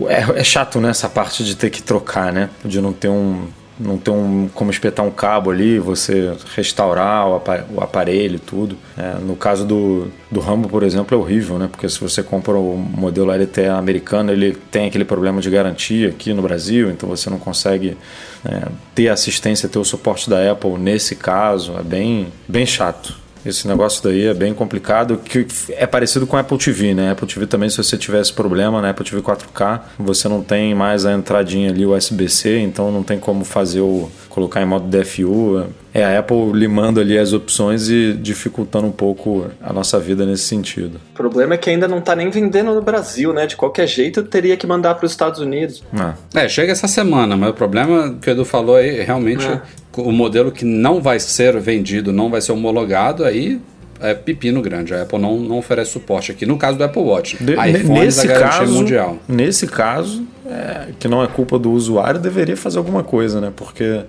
[0.08, 2.50] É, é chato, né, essa parte de ter que trocar, né?
[2.64, 3.48] De não ter um.
[3.80, 8.40] Não ter um, como espetar um cabo ali, você restaurar o apa- o aparelho e
[8.40, 8.76] tudo.
[8.98, 11.68] É, no caso do, do Rambo, por exemplo, é horrível, né?
[11.70, 16.34] Porque se você compra o modelo LTE americano, ele tem aquele problema de garantia aqui
[16.34, 17.96] no Brasil, então você não consegue
[18.44, 21.74] é, ter assistência, ter o suporte da Apple nesse caso.
[21.80, 23.16] É bem, bem chato.
[23.46, 27.12] Esse negócio daí é bem complicado, que é parecido com a Apple TV, né?
[27.12, 30.74] Apple TV também, se você tiver esse problema na Apple TV 4K, você não tem
[30.76, 35.66] mais a entradinha ali USB-C, então não tem como fazer o colocar em modo DFU.
[35.92, 40.44] É a Apple limando ali as opções e dificultando um pouco a nossa vida nesse
[40.44, 41.00] sentido.
[41.14, 43.48] O problema é que ainda não tá nem vendendo no Brasil, né?
[43.48, 45.84] De qualquer jeito, eu teria que mandar para os Estados Unidos.
[45.98, 49.60] Ah, É, chega essa semana, mas o problema que o Edu falou aí, realmente, É.
[50.02, 53.60] o modelo que não vai ser vendido, não vai ser homologado, aí
[54.00, 54.94] é pepino grande.
[54.94, 56.46] A Apple não, não oferece suporte aqui.
[56.46, 59.18] No caso do Apple Watch, de- iPhones nesse a garantia caso, mundial.
[59.28, 63.52] nesse caso, é, que não é culpa do usuário, deveria fazer alguma coisa, né?
[63.56, 64.02] Porque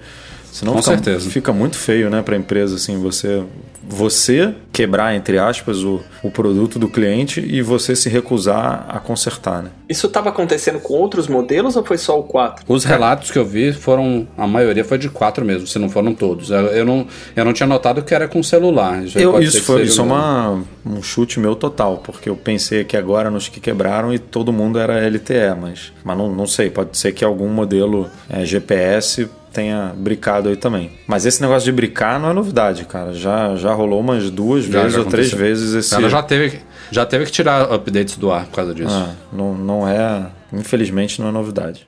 [0.53, 1.31] senão Com fica, certeza.
[1.31, 3.43] fica muito feio, né, para a empresa assim, você
[3.89, 9.63] você quebrar entre aspas o, o produto do cliente e você se recusar a consertar,
[9.63, 9.71] né?
[9.89, 12.65] Isso estava acontecendo com outros modelos ou foi só o 4?
[12.69, 16.15] Os relatos que eu vi foram, a maioria foi de quatro mesmo, se não foram
[16.15, 16.51] todos.
[16.51, 19.03] Eu, eu não, eu não tinha notado que era com celular.
[19.03, 22.97] Isso, Eu- isso foi isso é uma, um chute meu total, porque eu pensei que
[22.97, 26.97] agora nos que quebraram e todo mundo era LTE, mas, mas não, não sei, pode
[26.99, 30.91] ser que algum modelo é, GPS tenha bricado aí também.
[31.07, 33.13] Mas esse negócio de bricar não é novidade, cara.
[33.15, 35.95] Já, já rolou umas duas Já- vezes já ou três vezes esse.
[35.95, 36.61] Ela já teve,
[36.91, 38.91] já teve que tirar updates do ar por causa disso.
[38.91, 40.27] Ah, não, não é.
[40.53, 41.87] Infelizmente não é novidade.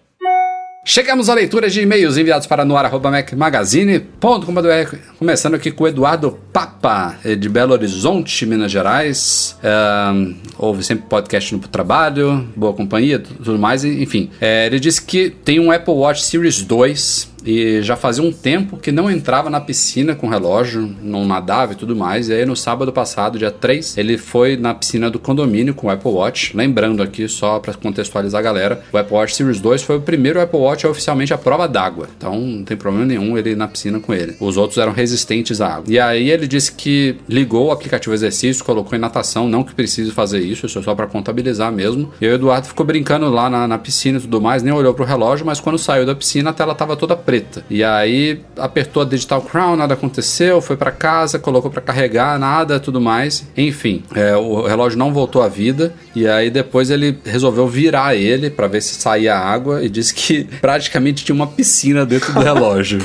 [0.82, 7.36] Chegamos à leitura de e-mails enviados para noar.macmagazine.com.br Começando aqui com o Eduardo Papa, eh,
[7.36, 9.58] de Belo Horizonte, Minas Gerais.
[9.62, 14.30] Ahn, ouve sempre podcast no trabalho, boa companhia, tudo mais, enfim.
[14.40, 18.76] Eh, ele disse que tem um Apple Watch Series 2 e já fazia um tempo
[18.76, 22.28] que não entrava na piscina com relógio, não nadava e tudo mais.
[22.28, 25.90] E aí no sábado passado, dia 3, ele foi na piscina do condomínio com o
[25.90, 26.56] Apple Watch.
[26.56, 30.40] Lembrando aqui, só para contextualizar a galera, o Apple Watch Series 2 foi o primeiro
[30.40, 32.08] Apple Watch oficialmente à prova d'água.
[32.16, 34.36] Então não tem problema nenhum ele ir na piscina com ele.
[34.40, 35.84] Os outros eram resistentes à água.
[35.88, 40.10] E aí ele disse que ligou o aplicativo exercício, colocou em natação, não que precise
[40.10, 42.10] fazer isso, isso é só para contabilizar mesmo.
[42.20, 45.04] E o Eduardo ficou brincando lá na, na piscina e tudo mais, nem olhou pro
[45.04, 47.29] relógio, mas quando saiu da piscina a tela tava toda preta.
[47.68, 52.80] E aí apertou a Digital Crown, nada aconteceu, foi para casa, colocou para carregar, nada,
[52.80, 53.46] tudo mais.
[53.56, 58.50] Enfim, é, o relógio não voltou à vida e aí depois ele resolveu virar ele
[58.50, 63.00] para ver se saía água e disse que praticamente tinha uma piscina dentro do relógio.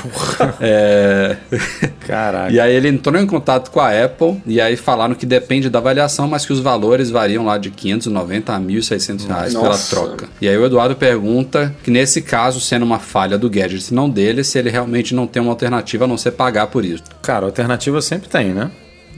[0.59, 1.37] é...
[2.07, 2.51] Caraca.
[2.51, 5.79] E aí ele entrou em contato com a Apple e aí falaram que depende da
[5.79, 9.95] avaliação, mas que os valores variam lá de 590 a 1.600 reais pela Nossa.
[9.95, 10.27] troca.
[10.41, 14.43] E aí o Eduardo pergunta que nesse caso, sendo uma falha do gadget não dele,
[14.43, 17.03] se ele realmente não tem uma alternativa a não ser pagar por isso.
[17.21, 18.71] Cara, alternativa sempre tem, né?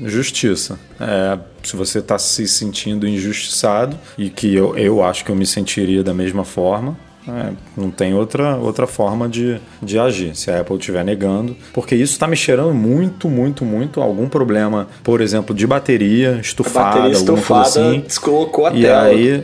[0.04, 0.80] Justiça.
[1.00, 5.45] É, se você está se sentindo injustiçado, e que eu, eu acho que eu me
[5.45, 10.62] sentiria da mesma forma, é, não tem outra, outra forma de, de agir, se a
[10.62, 11.58] Apple estiver negando.
[11.74, 16.39] Porque isso está me cheirando muito, muito, muito algum problema, por exemplo, de bateria A
[16.39, 18.00] estufada, bateria alguma estufada coisa assim.
[18.02, 19.02] descolocou a E tela.
[19.04, 19.43] aí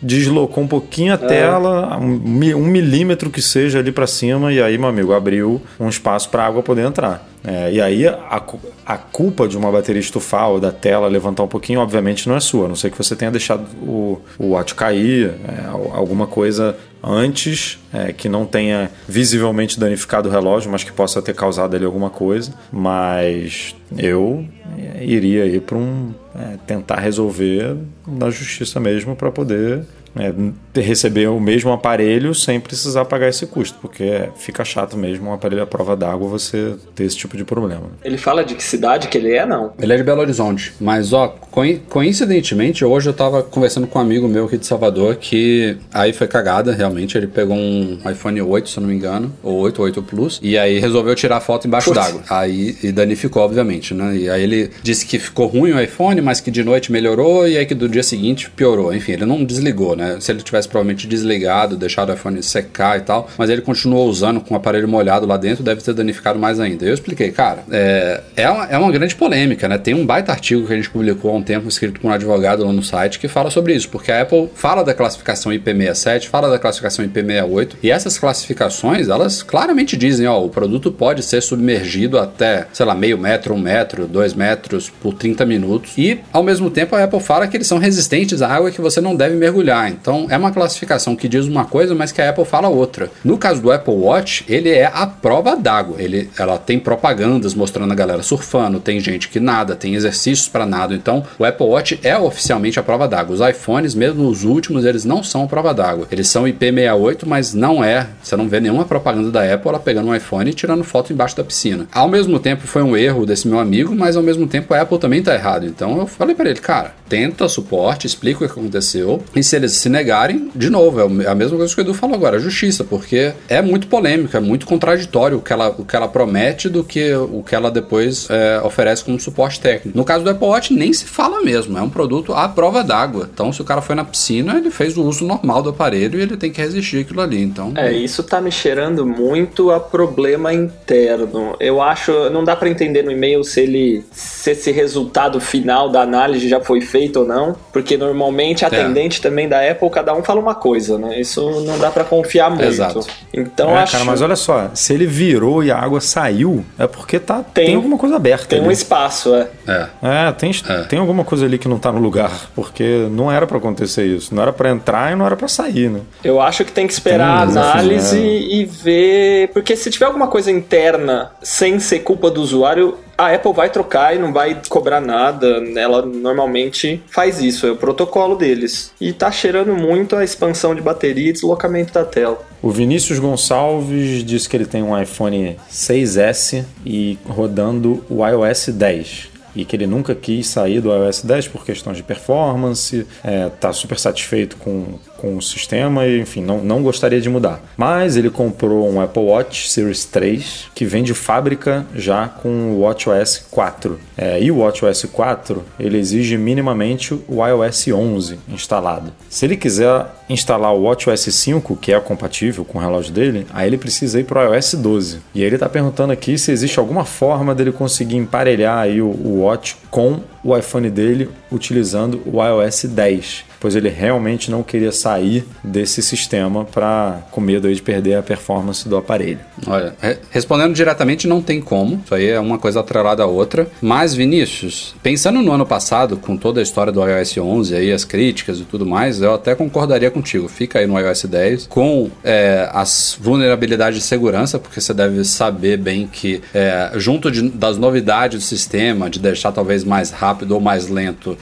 [0.00, 4.60] deslocou um pouquinho a tela, um, mi- um milímetro que seja ali para cima, e
[4.62, 7.28] aí, meu amigo, abriu um espaço para a água poder entrar.
[7.44, 8.40] É, e aí a,
[8.86, 12.40] a culpa de uma bateria estufar ou da tela levantar um pouquinho, obviamente, não é
[12.40, 16.26] sua, a não ser que você tenha deixado o, o watch cair, é, al- alguma
[16.28, 21.74] coisa antes é, que não tenha visivelmente danificado o relógio, mas que possa ter causado
[21.74, 22.52] ali alguma coisa.
[22.70, 24.44] Mas eu
[24.78, 27.76] é, iria ir para um é, tentar resolver
[28.06, 29.84] na justiça mesmo para poder
[30.16, 30.32] é,
[30.80, 35.62] receber o mesmo aparelho sem precisar pagar esse custo, porque fica chato mesmo um aparelho
[35.62, 37.84] à prova d'água você ter esse tipo de problema.
[38.04, 39.72] Ele fala de que cidade que ele é, não?
[39.80, 44.02] Ele é de Belo Horizonte, mas ó, coi- coincidentemente, hoje eu tava conversando com um
[44.02, 47.16] amigo meu aqui de Salvador que aí foi cagada, realmente.
[47.16, 50.38] Ele pegou um iPhone 8, se eu não me engano, ou 8 ou 8 Plus,
[50.42, 52.22] e aí resolveu tirar a foto embaixo d'água.
[52.28, 54.16] Aí e danificou, obviamente, né?
[54.16, 57.56] E aí ele disse que ficou ruim o iPhone, mas que de noite melhorou, e
[57.56, 58.94] aí que do dia seguinte piorou.
[58.94, 60.01] Enfim, ele não desligou, né?
[60.20, 64.40] Se ele tivesse provavelmente desligado, deixado o iPhone secar e tal, mas ele continuou usando
[64.40, 66.84] com o aparelho molhado lá dentro, deve ter danificado mais ainda.
[66.84, 69.78] Eu expliquei, cara, é, é, uma, é uma grande polêmica, né?
[69.78, 72.64] Tem um baita artigo que a gente publicou há um tempo, escrito por um advogado
[72.64, 76.50] lá no site, que fala sobre isso, porque a Apple fala da classificação IP67, fala
[76.50, 82.18] da classificação IP68, e essas classificações, elas claramente dizem, ó, o produto pode ser submergido
[82.18, 86.70] até, sei lá, meio metro, um metro, dois metros por 30 minutos, e ao mesmo
[86.70, 89.91] tempo a Apple fala que eles são resistentes à água que você não deve mergulhar.
[89.92, 93.10] Então é uma classificação que diz uma coisa, mas que a Apple fala outra.
[93.24, 95.96] No caso do Apple Watch, ele é a prova d'água.
[95.98, 100.66] Ele, ela tem propagandas mostrando a galera surfando, tem gente que nada, tem exercícios para
[100.66, 100.94] nada.
[100.94, 103.34] Então, o Apple Watch é oficialmente a prova d'água.
[103.34, 106.06] Os iPhones, mesmo os últimos, eles não são a prova d'água.
[106.10, 108.08] Eles são IP68, mas não é.
[108.22, 111.36] Você não vê nenhuma propaganda da Apple ela pegando um iPhone e tirando foto embaixo
[111.36, 111.86] da piscina.
[111.92, 114.98] Ao mesmo tempo, foi um erro desse meu amigo, mas ao mesmo tempo a Apple
[114.98, 115.66] também tá errado.
[115.66, 119.22] Então, eu falei para ele, cara, tenta suporte, explica o que aconteceu.
[119.34, 122.14] E se eles se negarem, de novo, é a mesma coisa que o Edu falou
[122.14, 125.96] agora, a justiça, porque é muito polêmico, é muito contraditório o que ela, o que
[125.96, 129.96] ela promete do que o que ela depois é, oferece como suporte técnico.
[129.98, 133.28] No caso do Apple Watch, nem se fala mesmo, é um produto à prova d'água.
[133.32, 136.22] Então, se o cara foi na piscina, ele fez o uso normal do aparelho e
[136.22, 137.42] ele tem que resistir aquilo ali.
[137.42, 141.56] Então, É, isso tá me cheirando muito a problema interno.
[141.58, 146.02] Eu acho, não dá pra entender no e-mail se ele se esse resultado final da
[146.02, 148.80] análise já foi feito ou não, porque normalmente a É.
[148.82, 151.20] atendente também da Apple cada um fala uma coisa, né?
[151.20, 152.64] Isso não dá pra confiar muito.
[152.64, 153.00] Exato.
[153.32, 156.86] Então é, acho cara, mas olha só, se ele virou e a água saiu, é
[156.86, 158.72] porque tá, tem, Tem- alguma coisa aberta tem um ali.
[158.74, 159.48] espaço, é.
[159.66, 159.86] é.
[160.02, 160.82] É, tem, É.
[160.82, 164.34] tem alguma coisa ali que não tá no lugar, porque não era pra acontecer isso.
[164.34, 166.00] Não era pra entrar e não era pra sair, né?
[166.22, 168.26] Eu acho que tem que esperar Tem um a análise né?
[168.26, 169.48] e ver.
[169.52, 174.14] Porque se tiver alguma coisa interna sem ser culpa do usuário, a Apple vai trocar
[174.14, 175.62] e não vai cobrar nada.
[175.76, 178.92] Ela normalmente faz isso, é o protocolo deles.
[179.00, 182.40] E tá cheirando muito a expansão de bateria e deslocamento da tela.
[182.60, 189.32] O Vinícius Gonçalves disse que ele tem um iPhone 6S e rodando o iOS 10.
[189.54, 193.06] E que ele nunca quis sair do iOS 10 por questões de performance,
[193.54, 197.62] está super satisfeito com, com o sistema e, enfim, não, não gostaria de mudar.
[197.76, 202.80] Mas ele comprou um Apple Watch Series 3 que vem de fábrica já com o
[202.80, 204.00] WatchOS 4.
[204.18, 209.12] É, e o WatchOS 4 ele exige minimamente o iOS 11 instalado.
[209.30, 213.68] Se ele quiser instalar o WatchOS 5, que é compatível com o relógio dele, aí
[213.68, 215.18] ele precisa ir para o iOS 12.
[215.34, 219.06] E aí ele está perguntando aqui se existe alguma forma dele conseguir emparelhar aí o,
[219.06, 223.51] o Watch com o iPhone dele utilizando o iOS 10.
[223.62, 228.88] Pois ele realmente não queria sair desse sistema para com medo de perder a performance
[228.88, 229.38] do aparelho.
[229.66, 232.02] Olha, re- respondendo diretamente, não tem como.
[232.04, 233.68] Isso aí é uma coisa atrelada à outra.
[233.80, 238.04] Mas, Vinícius, pensando no ano passado, com toda a história do iOS 11 aí, as
[238.04, 240.48] críticas e tudo mais, eu até concordaria contigo.
[240.48, 245.76] Fica aí no iOS 10 com é, as vulnerabilidades de segurança, porque você deve saber
[245.76, 250.60] bem que, é, junto de- das novidades do sistema, de deixar talvez mais rápido ou
[250.60, 251.38] mais lento,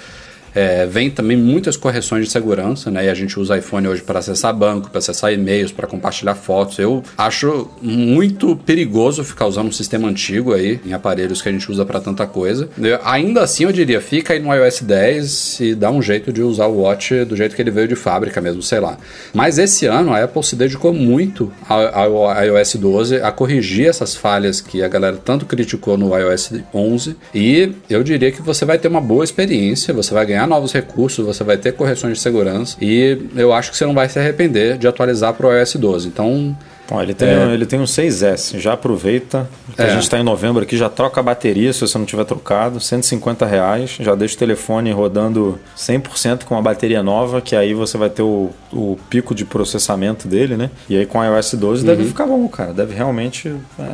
[0.54, 3.06] é, vem também muitas correções de segurança, né?
[3.06, 6.78] E a gente usa iPhone hoje para acessar banco, para acessar e-mails, para compartilhar fotos.
[6.78, 11.70] Eu acho muito perigoso ficar usando um sistema antigo aí em aparelhos que a gente
[11.70, 12.68] usa para tanta coisa.
[12.78, 16.42] Eu- ainda assim, eu diria, fica aí no iOS 10 e dá um jeito de
[16.42, 18.96] usar o Watch do jeito que ele veio de fábrica mesmo, sei lá.
[19.34, 24.14] Mas esse ano a Apple se dedicou muito ao, ao iOS 12 a corrigir essas
[24.14, 28.78] falhas que a galera tanto criticou no iOS 11 e eu diria que você vai
[28.78, 32.76] ter uma boa experiência, você vai ganhar novos recursos, você vai ter correções de segurança
[32.80, 36.08] e eu acho que você não vai se arrepender de atualizar para o iOS 12.
[36.08, 36.56] Então,
[36.88, 39.48] Bom, ele tem, ele tem um 6S, já aproveita.
[39.76, 39.90] que A É.
[39.90, 43.46] gente está em novembro aqui, já troca a bateria se você não tiver trocado, 150
[43.46, 43.96] reais.
[44.00, 48.22] Já deixa o telefone rodando 100% com a bateria nova, que aí você vai ter
[48.22, 50.68] o, o pico de processamento dele, né?
[50.88, 52.72] E aí com a iOS 12 deve ficar bom, cara.
[52.72, 53.54] Deve realmente.
[53.78, 53.84] é,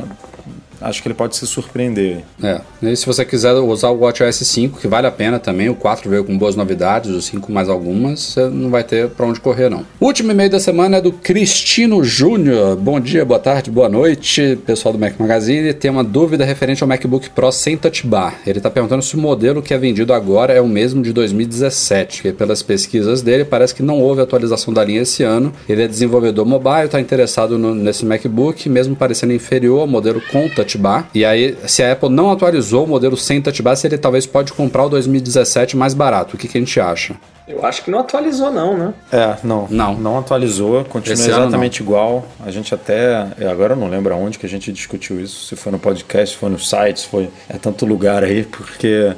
[0.81, 2.19] acho que ele pode se surpreender.
[2.43, 5.75] É, e se você quiser usar o WatchOS 5, que vale a pena também, o
[5.75, 9.39] 4 veio com boas novidades, o 5 mais algumas, você não vai ter pra onde
[9.39, 9.85] correr não.
[9.99, 12.75] O último e-mail da semana é do Cristino Júnior.
[12.75, 15.73] Bom dia, boa tarde, boa noite, pessoal do Mac Magazine.
[15.73, 18.39] Tem uma dúvida referente ao MacBook Pro sem touch bar.
[18.45, 22.21] Ele tá perguntando se o modelo que é vendido agora é o mesmo de 2017,
[22.21, 25.51] que pelas pesquisas dele parece que não houve atualização da linha esse ano.
[25.67, 30.47] Ele é desenvolvedor mobile, está interessado no- nesse MacBook, mesmo parecendo inferior ao modelo com
[30.49, 31.07] touch bar.
[31.13, 34.25] E aí, se a Apple não atualizou o modelo sem touch bar, se ele talvez
[34.25, 36.35] pode comprar o 2017 mais barato.
[36.35, 37.15] O que, que a gente acha?
[37.47, 38.93] Eu acho que não atualizou, não, né?
[39.11, 39.67] É, não.
[39.69, 39.95] Não.
[39.95, 42.27] Não atualizou, continua Esse exatamente igual.
[42.45, 43.27] A gente até.
[43.39, 45.45] é, Agora eu não lembro aonde que a gente discutiu isso.
[45.45, 47.29] Se foi no podcast, se foi no site, se foi.
[47.47, 49.13] É tanto lugar aí, porque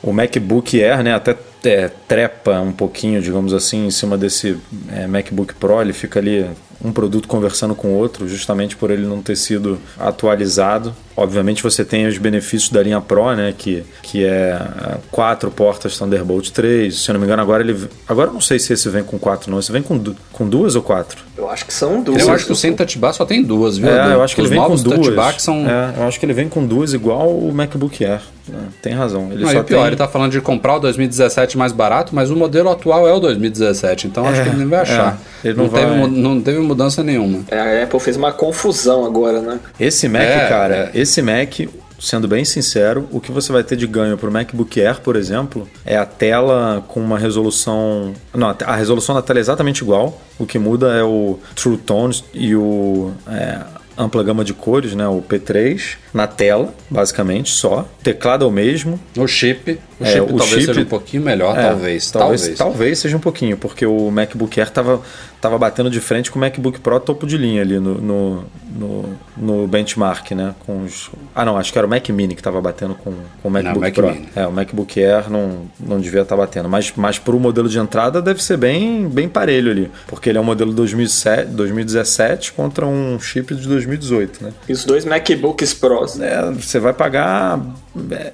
[0.00, 4.58] o MacBook Air, né, até é, trepa um pouquinho, digamos assim, em cima desse
[4.92, 5.80] é, MacBook Pro.
[5.80, 6.46] Ele fica ali
[6.84, 10.94] um produto conversando com outro, justamente por ele não ter sido atualizado.
[11.16, 15.98] Obviamente você tem os benefícios da linha Pro, né, que, que é ah, quatro portas
[15.98, 16.94] Thunderbolt 3.
[16.96, 17.88] Se eu não me engano, agora ele.
[18.08, 19.58] Agora eu não sei se esse vem com quatro, não.
[19.58, 20.02] Esse vem com,
[20.32, 21.18] com duas ou quatro?
[21.36, 22.22] Eu acho que são duas.
[22.22, 23.88] Eu acho que o sem touch bar só tem duas, viu?
[23.90, 25.42] É, eu acho que Os ele vem com novos duas.
[25.42, 25.68] são...
[25.68, 28.20] É, eu acho que ele vem com duas igual o MacBook Air.
[28.52, 29.28] É, tem razão.
[29.30, 29.86] Ele Não, só o pior, tem...
[29.88, 33.20] ele tá falando de comprar o 2017 mais barato, mas o modelo atual é o
[33.20, 35.18] 2017, então acho É, que ele nem vai achar.
[35.44, 35.96] é, ele não teve, vai.
[35.96, 37.40] mu- não teve mudança nenhuma.
[37.48, 39.60] É, a Apple fez uma confusão agora, né?
[39.78, 41.60] Esse Mac, É, cara, esse Mac,
[42.00, 45.68] sendo bem sincero, o que você vai ter de ganho pro MacBook Air, por exemplo,
[45.84, 48.12] é a tela com uma resolução.
[48.34, 50.20] Não, a resolução da tela é exatamente igual.
[50.38, 53.12] O que muda é o True Tones e o.
[53.28, 53.58] é,
[53.96, 55.06] ampla gama de cores, né?
[55.06, 57.80] O P3 na tela, basicamente, só.
[58.00, 58.98] O teclado é o mesmo.
[59.16, 62.40] O chip, o É, chip o talvez chip- seja um pouquinho melhor, É, talvez, talvez.
[62.40, 62.58] talvez.
[62.58, 65.02] Talvez seja um pouquinho, porque o MacBook Air tava,
[65.42, 69.18] tava batendo de frente com o MacBook Pro topo de linha ali no, no, no,
[69.36, 70.54] no benchmark, né?
[70.64, 71.10] Com os...
[71.34, 73.12] Ah, não, acho que era o Mac Mini que tava batendo com,
[73.42, 74.12] com o MacBook Mac Pro.
[74.12, 74.28] Mini.
[74.36, 76.68] É, o MacBook Air não, não devia estar batendo.
[76.68, 79.90] Mas, mas pro modelo de entrada deve ser bem, bem parelho ali.
[80.06, 84.52] Porque ele é um modelo 2007, 2017 contra um chip de 2018, né?
[84.68, 86.20] E os dois MacBooks Pros.
[86.20, 87.60] É, você vai pagar.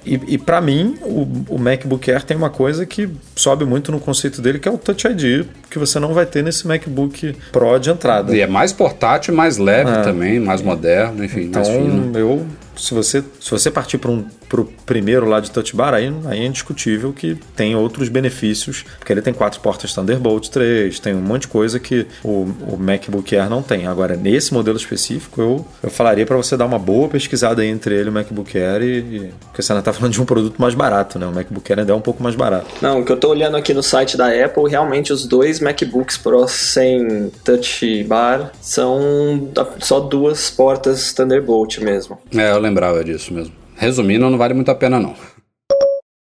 [0.05, 3.99] E, e para mim, o, o MacBook Air tem uma coisa que sobe muito no
[3.99, 7.77] conceito dele, que é o Touch ID, que você não vai ter nesse MacBook Pro
[7.77, 8.35] de entrada.
[8.35, 10.01] E é mais portátil, mais leve É.
[10.01, 12.07] também, mais moderno, enfim, mais fino.
[12.09, 12.45] Então, eu.
[12.79, 16.39] Se você, se você partir para um, pro primeiro lá de Touch Bar, aí, aí
[16.39, 21.21] é indiscutível que tem outros benefícios, porque ele tem quatro portas Thunderbolt 3, tem um
[21.21, 23.85] monte de coisa que o, o MacBook Air não tem.
[23.85, 28.07] Agora, nesse modelo específico, eu, eu falaria para você dar uma boa pesquisada entre ele
[28.07, 30.73] e o MacBook Air, e, e, porque você ainda está falando de um produto mais
[30.73, 31.27] barato, né?
[31.27, 32.67] O MacBook Air ainda é um pouco mais barato.
[32.81, 36.17] Não, o que eu tô olhando aqui no site da Apple, realmente os dois MacBooks
[36.17, 39.49] Pro sem touch bar são
[39.79, 42.17] só duas portas Thunderbolt mesmo.
[42.35, 43.53] É, eu lembrava disso mesmo.
[43.75, 45.15] Resumindo, não vale muito a pena não.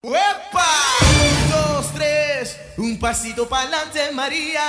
[0.04, 4.62] Dos, tres, un pasito para adelante, María.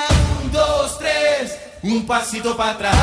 [0.43, 2.97] Un, dos, tres, un pasito para atrás.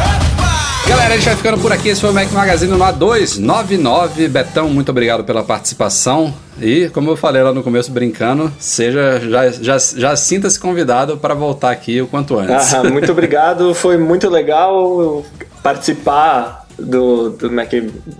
[0.88, 1.90] Galera, a gente vai ficando por aqui.
[1.90, 4.28] Esse foi o Mac Magazine no A299.
[4.28, 6.34] Betão, muito obrigado pela participação.
[6.62, 11.34] E, como eu falei lá no começo, brincando, seja já, já, já sinta-se convidado para
[11.34, 12.74] voltar aqui o quanto antes.
[12.74, 15.26] Ah, muito obrigado, foi muito legal
[15.64, 17.72] participar do, do, Mac,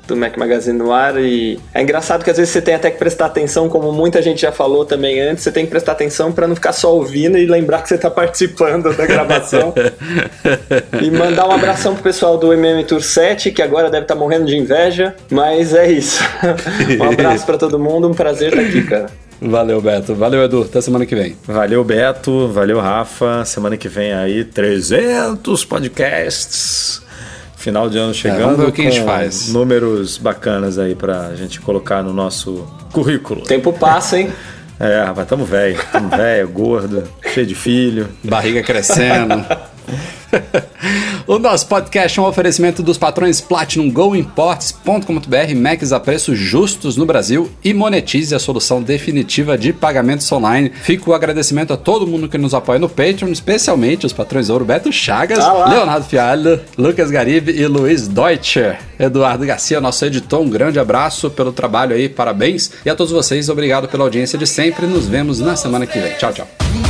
[0.08, 2.98] do Mac Magazine no ar e é engraçado que às vezes você tem até que
[2.98, 6.48] prestar atenção, como muita gente já falou também antes, você tem que prestar atenção para
[6.48, 9.74] não ficar só ouvindo e lembrar que você tá participando da gravação.
[11.02, 14.20] e mandar um abração pro pessoal do MM Tour 7, que agora deve estar tá
[14.20, 16.24] morrendo de inveja, mas é isso.
[17.00, 19.08] um abraço para todo mundo, um prazer estar aqui, cara.
[19.42, 20.16] Valeu, Beto.
[20.16, 20.62] Valeu, Edu.
[20.64, 21.36] Até semana que vem.
[21.46, 22.48] Valeu, Beto.
[22.48, 23.44] Valeu, Rafa.
[23.44, 27.05] Semana que vem aí, 300 podcasts.
[27.66, 28.42] Final de ano chegando.
[28.42, 29.52] É, vamos ver o que a gente faz.
[29.52, 33.42] Números bacanas aí pra gente colocar no nosso currículo.
[33.42, 34.32] Tempo passa, hein?
[34.80, 35.84] É, rapaz, tamo velho.
[35.92, 37.04] Tamo velho, gordo,
[37.34, 38.08] cheio de filho.
[38.24, 39.44] Barriga crescendo.
[41.28, 46.98] o nosso podcast é um oferecimento dos patrões Platinum Go Imports.com.br, Macs a preços justos
[46.98, 50.72] no Brasil e monetize a solução definitiva de pagamentos online.
[50.84, 54.66] Fica o agradecimento a todo mundo que nos apoia no Patreon, especialmente os patrões Ouro
[54.66, 58.78] Beto Chagas, ah Leonardo Fialho, Lucas Garibe e Luiz Deutscher.
[59.00, 62.72] Eduardo Garcia, nosso editor, um grande abraço pelo trabalho aí, parabéns.
[62.86, 64.86] E a todos vocês, obrigado pela audiência de sempre.
[64.86, 66.14] Nos vemos na semana que vem.
[66.14, 66.48] Tchau, tchau.
[66.76, 66.84] Um